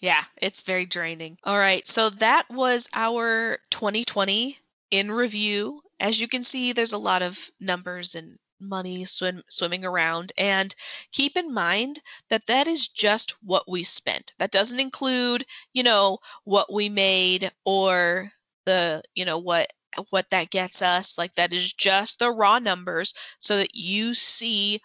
yeah, 0.00 0.22
it's 0.40 0.62
very 0.62 0.86
draining. 0.86 1.38
All 1.44 1.58
right, 1.58 1.86
so 1.86 2.08
that 2.10 2.44
was 2.50 2.88
our 2.94 3.58
2020 3.70 4.56
in 4.90 5.10
review 5.10 5.82
as 6.00 6.20
you 6.20 6.26
can 6.26 6.42
see, 6.42 6.72
there's 6.72 6.94
a 6.94 6.98
lot 6.98 7.22
of 7.22 7.50
numbers 7.60 8.14
and 8.14 8.38
money 8.60 9.04
swim, 9.04 9.42
swimming 9.48 9.84
around. 9.84 10.32
And 10.38 10.74
keep 11.12 11.36
in 11.36 11.52
mind 11.52 12.00
that 12.28 12.46
that 12.46 12.66
is 12.66 12.88
just 12.88 13.34
what 13.42 13.68
we 13.68 13.82
spent. 13.82 14.34
That 14.38 14.50
doesn't 14.50 14.80
include, 14.80 15.44
you 15.72 15.82
know, 15.82 16.18
what 16.44 16.72
we 16.72 16.88
made 16.88 17.50
or 17.64 18.30
the, 18.66 19.02
you 19.14 19.24
know, 19.24 19.38
what 19.38 19.72
what 20.10 20.30
that 20.30 20.50
gets 20.50 20.82
us. 20.82 21.18
Like 21.18 21.34
that 21.34 21.52
is 21.52 21.72
just 21.72 22.18
the 22.18 22.30
raw 22.30 22.58
numbers 22.58 23.14
so 23.38 23.56
that 23.56 23.74
you 23.74 24.14
see 24.14 24.80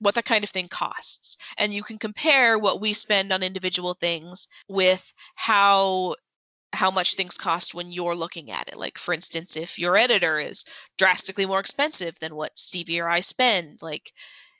what 0.00 0.14
that 0.14 0.24
kind 0.24 0.44
of 0.44 0.50
thing 0.50 0.66
costs. 0.68 1.36
And 1.58 1.72
you 1.72 1.82
can 1.82 1.98
compare 1.98 2.58
what 2.58 2.80
we 2.80 2.92
spend 2.92 3.32
on 3.32 3.42
individual 3.42 3.94
things 3.94 4.48
with 4.68 5.12
how 5.34 6.16
how 6.72 6.90
much 6.90 7.14
things 7.14 7.36
cost 7.36 7.74
when 7.74 7.92
you're 7.92 8.14
looking 8.14 8.50
at 8.50 8.68
it. 8.68 8.76
Like, 8.76 8.98
for 8.98 9.12
instance, 9.14 9.56
if 9.56 9.78
your 9.78 9.96
editor 9.96 10.38
is 10.38 10.64
drastically 10.98 11.46
more 11.46 11.60
expensive 11.60 12.18
than 12.20 12.34
what 12.36 12.58
Stevie 12.58 13.00
or 13.00 13.08
I 13.08 13.20
spend, 13.20 13.82
like, 13.82 14.12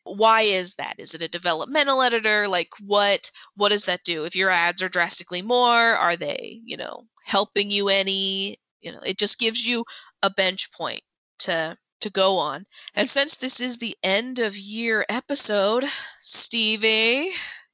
why 0.05 0.43
is 0.43 0.75
that? 0.77 0.95
Is 0.99 1.15
it 1.15 1.23
a 1.23 1.29
developmental 1.29 2.03
editor? 2.03 2.49
Like, 2.49 2.71
what 2.81 3.31
what 3.57 3.69
does 3.71 3.85
that 3.85 4.05
do? 4.05 4.25
If 4.25 4.35
your 4.35 4.51
ads 4.51 4.83
are 4.83 4.89
drastically 4.89 5.43
more, 5.43 5.69
are 5.97 6.17
they, 6.17 6.61
you 6.65 6.77
know, 6.77 7.05
helping 7.25 7.71
you 7.71 7.89
any? 7.89 8.57
You 8.81 8.93
know, 8.93 9.01
it 9.01 9.19
just 9.19 9.39
gives 9.39 9.67
you 9.67 9.85
a 10.23 10.31
bench 10.31 10.73
point 10.73 11.03
to 11.41 11.77
to 12.01 12.11
go 12.11 12.37
on. 12.39 12.65
And 12.95 13.09
since 13.11 13.37
this 13.37 13.61
is 13.61 13.79
the 13.79 13.97
end 14.03 14.39
of 14.39 14.57
year 14.57 15.05
episode, 15.09 15.85
Stevie, 16.21 17.31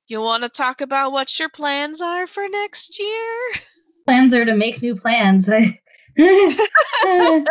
you 0.08 0.20
want 0.20 0.42
to 0.42 0.48
talk 0.48 0.80
about 0.80 1.12
what 1.12 1.38
your 1.38 1.48
plans 1.48 2.02
are 2.02 2.26
for 2.26 2.48
next 2.48 2.98
year? 2.98 3.38
Plans 4.06 4.34
are 4.34 4.44
to 4.44 4.54
make 4.54 4.82
new 4.82 4.94
plans. 4.94 5.48
um, 5.48 5.78
okay, 6.18 7.46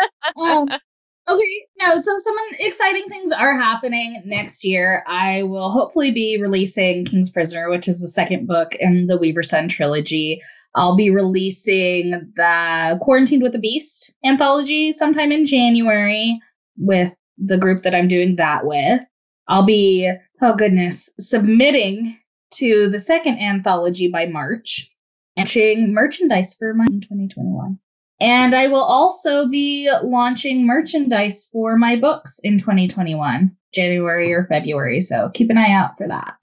no, 1.81 1.99
so 1.99 2.17
some 2.17 2.35
exciting 2.59 3.05
things 3.09 3.31
are 3.31 3.55
happening 3.55 4.21
next 4.25 4.63
year. 4.63 5.03
I 5.07 5.43
will 5.43 5.69
hopefully 5.69 6.11
be 6.11 6.39
releasing 6.41 7.05
King's 7.05 7.29
Prisoner, 7.29 7.69
which 7.69 7.87
is 7.87 7.99
the 7.99 8.07
second 8.07 8.47
book 8.47 8.75
in 8.75 9.07
the 9.07 9.17
Weaver 9.17 9.43
Sun 9.43 9.69
trilogy. 9.69 10.41
I'll 10.75 10.95
be 10.95 11.09
releasing 11.09 12.11
the 12.35 12.99
Quarantined 13.01 13.43
with 13.43 13.53
the 13.53 13.59
Beast 13.59 14.13
anthology 14.25 14.91
sometime 14.91 15.31
in 15.31 15.45
January 15.45 16.39
with 16.77 17.13
the 17.37 17.57
group 17.57 17.81
that 17.81 17.95
I'm 17.95 18.07
doing 18.07 18.35
that 18.37 18.65
with. 18.65 19.01
I'll 19.47 19.65
be, 19.65 20.11
oh 20.41 20.55
goodness, 20.55 21.09
submitting 21.19 22.17
to 22.55 22.89
the 22.89 22.99
second 22.99 23.39
anthology 23.39 24.07
by 24.07 24.25
March, 24.25 24.89
launching 25.37 25.93
merchandise 25.93 26.53
for 26.53 26.73
my 26.73 26.85
2021. 26.85 27.77
And 28.21 28.55
I 28.55 28.67
will 28.67 28.83
also 28.83 29.47
be 29.47 29.89
launching 30.03 30.65
merchandise 30.65 31.49
for 31.51 31.77
my 31.77 31.97
books 31.97 32.39
in 32.43 32.59
2021, 32.59 33.51
January 33.73 34.31
or 34.31 34.45
February. 34.45 35.01
So 35.01 35.29
keep 35.33 35.49
an 35.49 35.57
eye 35.57 35.71
out 35.71 35.97
for 35.97 36.07
that. 36.07 36.35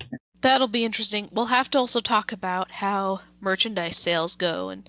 That'll 0.43 0.69
be 0.69 0.85
interesting. 0.85 1.31
We'll 1.33 1.47
have 1.47 1.71
to 1.71 1.79
also 1.79 2.01
talk 2.01 2.33
about 2.33 2.71
how 2.71 3.21
merchandise 3.41 3.97
sales 3.97 4.37
go 4.37 4.69
and 4.69 4.89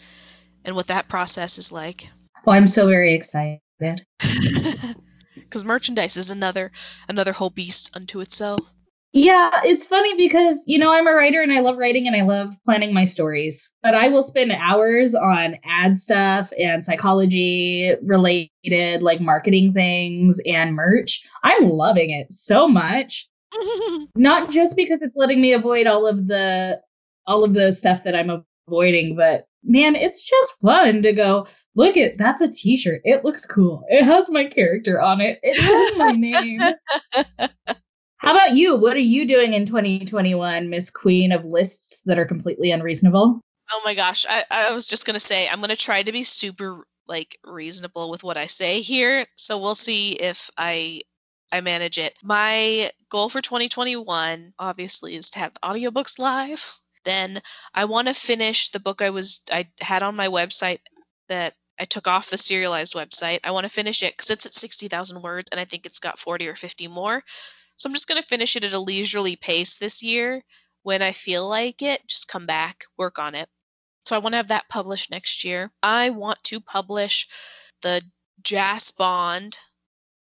and 0.66 0.76
what 0.76 0.88
that 0.88 1.10
process 1.10 1.58
is 1.58 1.72
like. 1.72 2.10
Well, 2.46 2.56
I'm 2.56 2.68
so 2.68 2.88
very 2.88 3.14
excited. 3.14 3.60
because 5.36 5.64
merchandise 5.64 6.18
is 6.18 6.30
another 6.30 6.72
another 7.08 7.34
whole 7.34 7.50
beast 7.50 7.92
unto 7.96 8.20
itself. 8.20 8.74
Yeah, 9.16 9.52
it's 9.64 9.86
funny 9.86 10.16
because 10.18 10.64
you 10.66 10.80
know 10.80 10.92
I'm 10.92 11.06
a 11.06 11.14
writer 11.14 11.40
and 11.40 11.54
I 11.54 11.60
love 11.60 11.78
writing 11.78 12.08
and 12.08 12.16
I 12.16 12.24
love 12.24 12.52
planning 12.66 12.96
my 12.96 13.06
stories. 13.06 13.72
But 13.84 13.94
I 13.94 14.08
will 14.08 14.24
spend 14.24 14.52
hours 14.52 15.14
on 15.14 15.58
ad 15.66 16.00
stuff 16.00 16.52
and 16.60 16.84
psychology 16.84 17.94
related 18.02 19.04
like 19.04 19.22
marketing 19.22 19.72
things 19.72 20.42
and 20.48 20.76
merch. 20.76 21.22
I'm 21.44 21.70
loving 21.70 22.10
it 22.10 22.32
so 22.32 22.68
much. 22.68 23.30
Not 24.16 24.50
just 24.50 24.76
because 24.76 25.04
it's 25.04 25.16
letting 25.16 25.42
me 25.42 25.54
avoid 25.54 25.86
all 25.86 26.08
of 26.08 26.28
the 26.28 26.82
all 27.28 27.44
of 27.44 27.54
the 27.54 27.72
stuff 27.72 28.04
that 28.06 28.16
I'm 28.16 28.44
avoiding, 28.68 29.16
but 29.16 29.46
man, 29.64 29.96
it's 29.96 30.24
just 30.24 30.54
fun 30.60 31.04
to 31.04 31.14
go, 31.14 31.46
look 31.76 31.98
at 31.98 32.18
that's 32.18 32.42
a 32.42 32.52
t-shirt. 32.52 33.02
It 33.04 33.24
looks 33.24 33.46
cool. 33.46 33.84
It 33.90 34.04
has 34.04 34.28
my 34.32 34.46
character 34.46 35.00
on 35.00 35.22
it. 35.22 35.40
It 35.44 35.56
has 35.56 35.98
my 36.00 36.12
name. 36.14 36.62
How 38.24 38.32
about 38.32 38.54
you? 38.54 38.78
What 38.78 38.96
are 38.96 39.00
you 39.00 39.28
doing 39.28 39.54
in 39.54 39.66
2021, 39.66 40.70
Miss 40.70 40.90
Queen 40.90 41.32
of 41.34 41.44
lists 41.44 42.02
that 42.06 42.18
are 42.18 42.26
completely 42.26 42.72
unreasonable? 42.72 43.42
Oh 43.72 43.82
my 43.84 43.94
gosh. 43.94 44.26
I, 44.30 44.44
I 44.50 44.74
was 44.74 44.88
just 44.88 45.06
gonna 45.06 45.20
say 45.20 45.48
I'm 45.48 45.60
gonna 45.60 45.76
try 45.76 46.04
to 46.04 46.12
be 46.12 46.24
super 46.24 46.88
like 47.08 47.38
reasonable 47.44 48.10
with 48.10 48.24
what 48.24 48.38
I 48.38 48.46
say 48.46 48.80
here. 48.80 49.26
So 49.36 49.58
we'll 49.58 49.76
see 49.76 50.14
if 50.14 50.50
I 50.58 51.02
I 51.52 51.60
manage 51.62 51.98
it. 51.98 52.16
My 52.24 52.92
goal 53.10 53.28
for 53.28 53.42
2021 53.42 54.54
obviously 54.58 55.16
is 55.16 55.30
to 55.32 55.40
have 55.40 55.54
the 55.54 55.60
audiobooks 55.60 56.18
live 56.18 56.82
then 57.04 57.42
I 57.74 57.86
want 57.86 58.08
to 58.08 58.14
finish 58.14 58.70
the 58.70 58.80
book 58.80 59.02
I 59.02 59.10
was 59.10 59.42
I 59.52 59.68
had 59.82 60.04
on 60.04 60.16
my 60.16 60.28
website 60.28 60.80
that 61.28 61.54
I 61.80 61.86
took 61.86 62.08
off 62.08 62.30
the 62.30 62.38
serialized 62.38 62.96
website. 62.96 63.40
I 63.44 63.52
want 63.52 63.66
to 63.66 63.70
finish 63.70 64.04
it 64.04 64.14
because 64.14 64.30
it's 64.30 64.46
at 64.46 64.54
60,000 64.54 65.22
words 65.22 65.50
and 65.52 65.60
I 65.60 65.66
think 65.66 65.86
it's 65.86 66.00
got 66.00 66.20
40 66.20 66.48
or 66.48 66.56
50 66.56 66.88
more. 66.88 67.24
So 67.84 67.90
I'm 67.90 67.94
just 67.94 68.08
going 68.08 68.22
to 68.22 68.26
finish 68.26 68.56
it 68.56 68.64
at 68.64 68.72
a 68.72 68.80
leisurely 68.80 69.36
pace 69.36 69.78
this 69.78 70.02
year. 70.02 70.42
When 70.84 71.02
I 71.02 71.12
feel 71.12 71.46
like 71.50 71.82
it, 71.82 72.08
just 72.08 72.30
come 72.30 72.46
back, 72.46 72.86
work 72.98 73.20
on 73.20 73.36
it. 73.36 73.50
So 74.06 74.16
I 74.16 74.20
want 74.20 74.32
to 74.32 74.38
have 74.38 74.48
that 74.48 74.70
published 74.70 75.12
next 75.12 75.44
year. 75.44 75.70
I 75.84 76.10
want 76.10 76.42
to 76.46 76.62
publish 76.62 77.28
the 77.82 78.02
Jas 78.42 78.90
Bond 78.90 79.58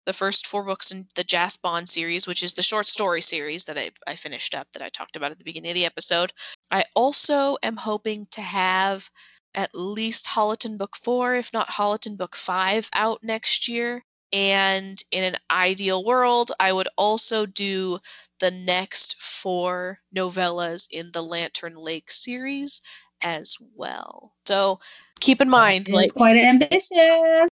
the 0.07 0.15
first 0.15 0.47
four 0.47 0.63
books 0.63 0.91
in 0.91 1.07
the 1.17 1.23
Jas 1.23 1.59
Bond 1.59 1.87
series, 1.87 2.27
which 2.27 2.43
is 2.43 2.55
the 2.55 2.63
short 2.63 2.87
story 2.87 3.21
series 3.21 3.65
that 3.65 3.77
I, 3.77 3.91
I 4.07 4.17
finished 4.17 4.55
up 4.55 4.69
that 4.73 4.83
I 4.83 4.89
talked 4.89 5.15
about 5.15 5.31
at 5.31 5.37
the 5.37 5.45
beginning 5.45 5.73
of 5.73 5.75
the 5.75 5.85
episode. 5.85 6.33
I 6.71 6.87
also 6.97 7.59
am 7.63 7.77
hoping 7.77 8.27
to 8.31 8.41
have 8.41 9.11
at 9.55 9.75
least 9.75 10.29
Holoton 10.29 10.79
Book 10.79 10.97
4, 10.97 11.35
if 11.35 11.53
not 11.53 11.69
Holoton 11.69 12.17
Book 12.17 12.37
5, 12.37 12.89
out 12.95 13.23
next 13.23 13.69
year. 13.69 14.03
And 14.33 15.03
in 15.11 15.25
an 15.25 15.37
ideal 15.51 16.05
world, 16.05 16.53
I 16.61 16.73
would 16.73 16.89
also 16.97 17.47
do 17.47 17.99
the 18.39 18.51
next 18.51 19.21
four 19.21 20.01
novellas 20.15 20.87
in 20.91 21.11
the 21.13 21.23
Lantern 21.23 21.75
Lake 21.75 22.11
series 22.11 22.81
as 23.23 23.57
well. 23.75 24.35
So 24.47 24.81
keep 25.21 25.41
in 25.41 25.51
mind, 25.51 25.91
like 25.91 26.15
quite 26.15 26.37
ambitious. 26.37 26.89
it, 26.93 27.49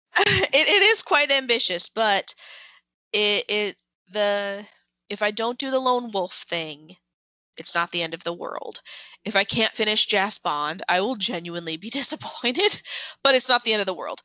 it 0.53 0.81
is 0.83 1.01
quite 1.01 1.31
ambitious, 1.31 1.89
but 1.89 2.33
it 3.11 3.45
it 3.47 3.75
the 4.11 4.65
if 5.09 5.21
I 5.21 5.31
don't 5.31 5.59
do 5.59 5.71
the 5.71 5.79
lone 5.79 6.11
wolf 6.11 6.33
thing, 6.33 6.95
it's 7.57 7.75
not 7.75 7.91
the 7.91 8.01
end 8.01 8.13
of 8.13 8.23
the 8.23 8.33
world. 8.33 8.81
If 9.25 9.35
I 9.35 9.43
can't 9.43 9.73
finish 9.73 10.05
Jas 10.05 10.37
Bond, 10.37 10.81
I 10.89 11.01
will 11.01 11.15
genuinely 11.15 11.77
be 11.77 11.89
disappointed, 11.91 12.81
but 13.23 13.35
it's 13.35 13.49
not 13.49 13.63
the 13.63 13.73
end 13.73 13.81
of 13.81 13.85
the 13.85 13.93
world. 13.93 14.21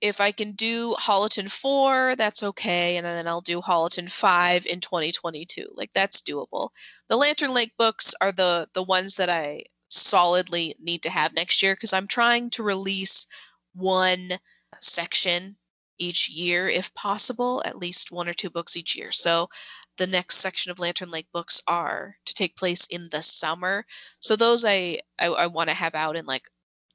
If 0.00 0.20
I 0.20 0.30
can 0.30 0.52
do 0.52 0.94
Holoton 0.94 1.50
4, 1.50 2.16
that's 2.16 2.42
okay, 2.42 2.96
and 2.96 3.06
then 3.06 3.26
I'll 3.26 3.40
do 3.40 3.60
Holoton 3.60 4.10
5 4.10 4.66
in 4.66 4.80
2022. 4.80 5.68
Like 5.74 5.92
that's 5.94 6.20
doable. 6.20 6.70
The 7.08 7.16
Lantern 7.16 7.54
Lake 7.54 7.72
books 7.78 8.14
are 8.20 8.32
the 8.32 8.68
the 8.74 8.82
ones 8.82 9.16
that 9.16 9.30
I 9.30 9.64
solidly 9.88 10.74
need 10.78 11.02
to 11.02 11.10
have 11.10 11.34
next 11.34 11.62
year 11.62 11.74
because 11.74 11.92
I'm 11.92 12.08
trying 12.08 12.50
to 12.50 12.62
release 12.62 13.26
one 13.74 14.38
section 14.80 15.56
each 15.98 16.28
year 16.28 16.68
if 16.68 16.92
possible, 16.94 17.62
at 17.64 17.78
least 17.78 18.12
one 18.12 18.28
or 18.28 18.34
two 18.34 18.50
books 18.50 18.76
each 18.76 18.96
year. 18.96 19.12
So 19.12 19.48
the 19.96 20.06
next 20.06 20.36
section 20.38 20.70
of 20.70 20.78
Lantern 20.78 21.10
Lake 21.10 21.28
books 21.32 21.60
are 21.66 22.16
to 22.26 22.34
take 22.34 22.56
place 22.56 22.86
in 22.88 23.08
the 23.10 23.22
summer. 23.22 23.86
So 24.20 24.36
those 24.36 24.64
I 24.64 25.00
I, 25.18 25.28
I 25.28 25.46
want 25.46 25.70
to 25.70 25.74
have 25.74 25.94
out 25.94 26.16
in 26.16 26.26
like 26.26 26.48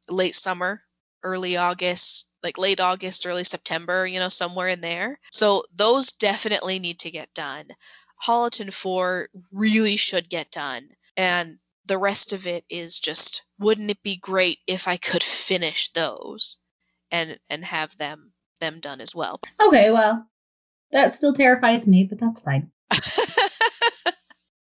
late 0.10 0.36
summer, 0.36 0.84
early 1.24 1.58
August, 1.58 2.31
like 2.44 2.58
late 2.58 2.80
August, 2.80 3.26
early 3.26 3.44
September, 3.44 4.06
you 4.06 4.20
know, 4.20 4.30
somewhere 4.30 4.68
in 4.68 4.82
there. 4.82 5.20
So 5.32 5.64
those 5.74 6.12
definitely 6.12 6.80
need 6.80 7.00
to 7.00 7.12
get 7.12 7.34
done. 7.34 7.66
Holoton 8.26 8.72
4 8.72 9.30
really 9.52 9.96
should 9.96 10.30
get 10.30 10.52
done. 10.52 10.90
And 11.18 11.58
the 11.86 11.98
rest 11.98 12.34
of 12.34 12.48
it 12.48 12.66
is 12.70 13.00
just 13.00 13.44
wouldn't 13.60 13.92
it 13.92 14.04
be 14.04 14.18
great 14.18 14.60
if 14.68 14.88
I 14.88 14.98
could 14.98 15.24
finish 15.24 15.92
those? 15.92 16.58
and 17.12 17.38
and 17.50 17.66
have 17.66 17.98
them 17.98 18.32
them 18.60 18.80
done 18.80 19.02
as 19.02 19.14
well. 19.14 19.40
Okay, 19.62 19.92
well, 19.92 20.28
that 20.92 21.14
still 21.14 21.34
terrifies 21.34 21.88
me, 21.88 22.04
but 22.04 22.20
that's 22.20 22.42
fine. 22.42 22.72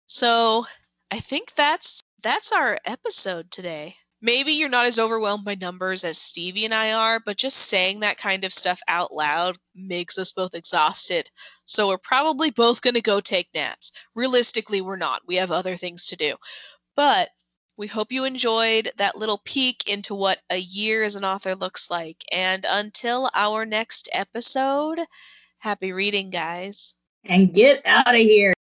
so, 0.08 0.66
I 1.12 1.20
think 1.20 1.54
that's 1.56 2.02
that's 2.22 2.52
our 2.52 2.78
episode 2.86 3.52
today. 3.52 3.96
Maybe 4.22 4.52
you're 4.52 4.68
not 4.68 4.86
as 4.86 5.00
overwhelmed 5.00 5.46
by 5.46 5.56
numbers 5.56 6.04
as 6.04 6.18
Stevie 6.18 6.66
and 6.66 6.74
I 6.74 6.92
are, 6.92 7.22
but 7.26 7.38
just 7.38 7.56
saying 7.56 8.02
that 8.02 8.18
kind 8.18 8.44
of 8.44 8.54
stuff 8.54 8.82
out 8.90 9.14
loud 9.14 9.58
makes 9.74 10.18
us 10.18 10.34
both 10.34 10.56
exhausted. 10.56 11.30
So 11.64 11.88
we're 11.88 11.98
probably 12.00 12.52
both 12.52 12.82
going 12.82 12.96
to 12.96 13.02
go 13.02 13.22
take 13.22 13.48
naps. 13.54 13.94
Realistically, 14.16 14.82
we're 14.82 14.98
not. 14.98 15.22
We 15.26 15.36
have 15.36 15.52
other 15.52 15.78
things 15.78 16.06
to 16.08 16.18
do. 16.18 16.36
But 16.98 17.30
we 17.78 17.88
hope 17.88 18.12
you 18.12 18.26
enjoyed 18.26 18.92
that 18.98 19.18
little 19.18 19.42
peek 19.46 19.90
into 19.90 20.14
what 20.14 20.40
a 20.50 20.58
year 20.58 21.04
as 21.04 21.16
an 21.16 21.24
author 21.24 21.56
looks 21.56 21.90
like. 21.90 22.18
And 22.34 22.66
until 22.70 23.30
our 23.34 23.66
next 23.66 24.10
episode, 24.12 25.00
happy 25.60 25.94
reading, 25.94 26.30
guys. 26.30 26.96
and 27.24 27.54
get 27.54 27.82
out 27.86 28.14
of 28.14 28.20
here. 28.20 28.54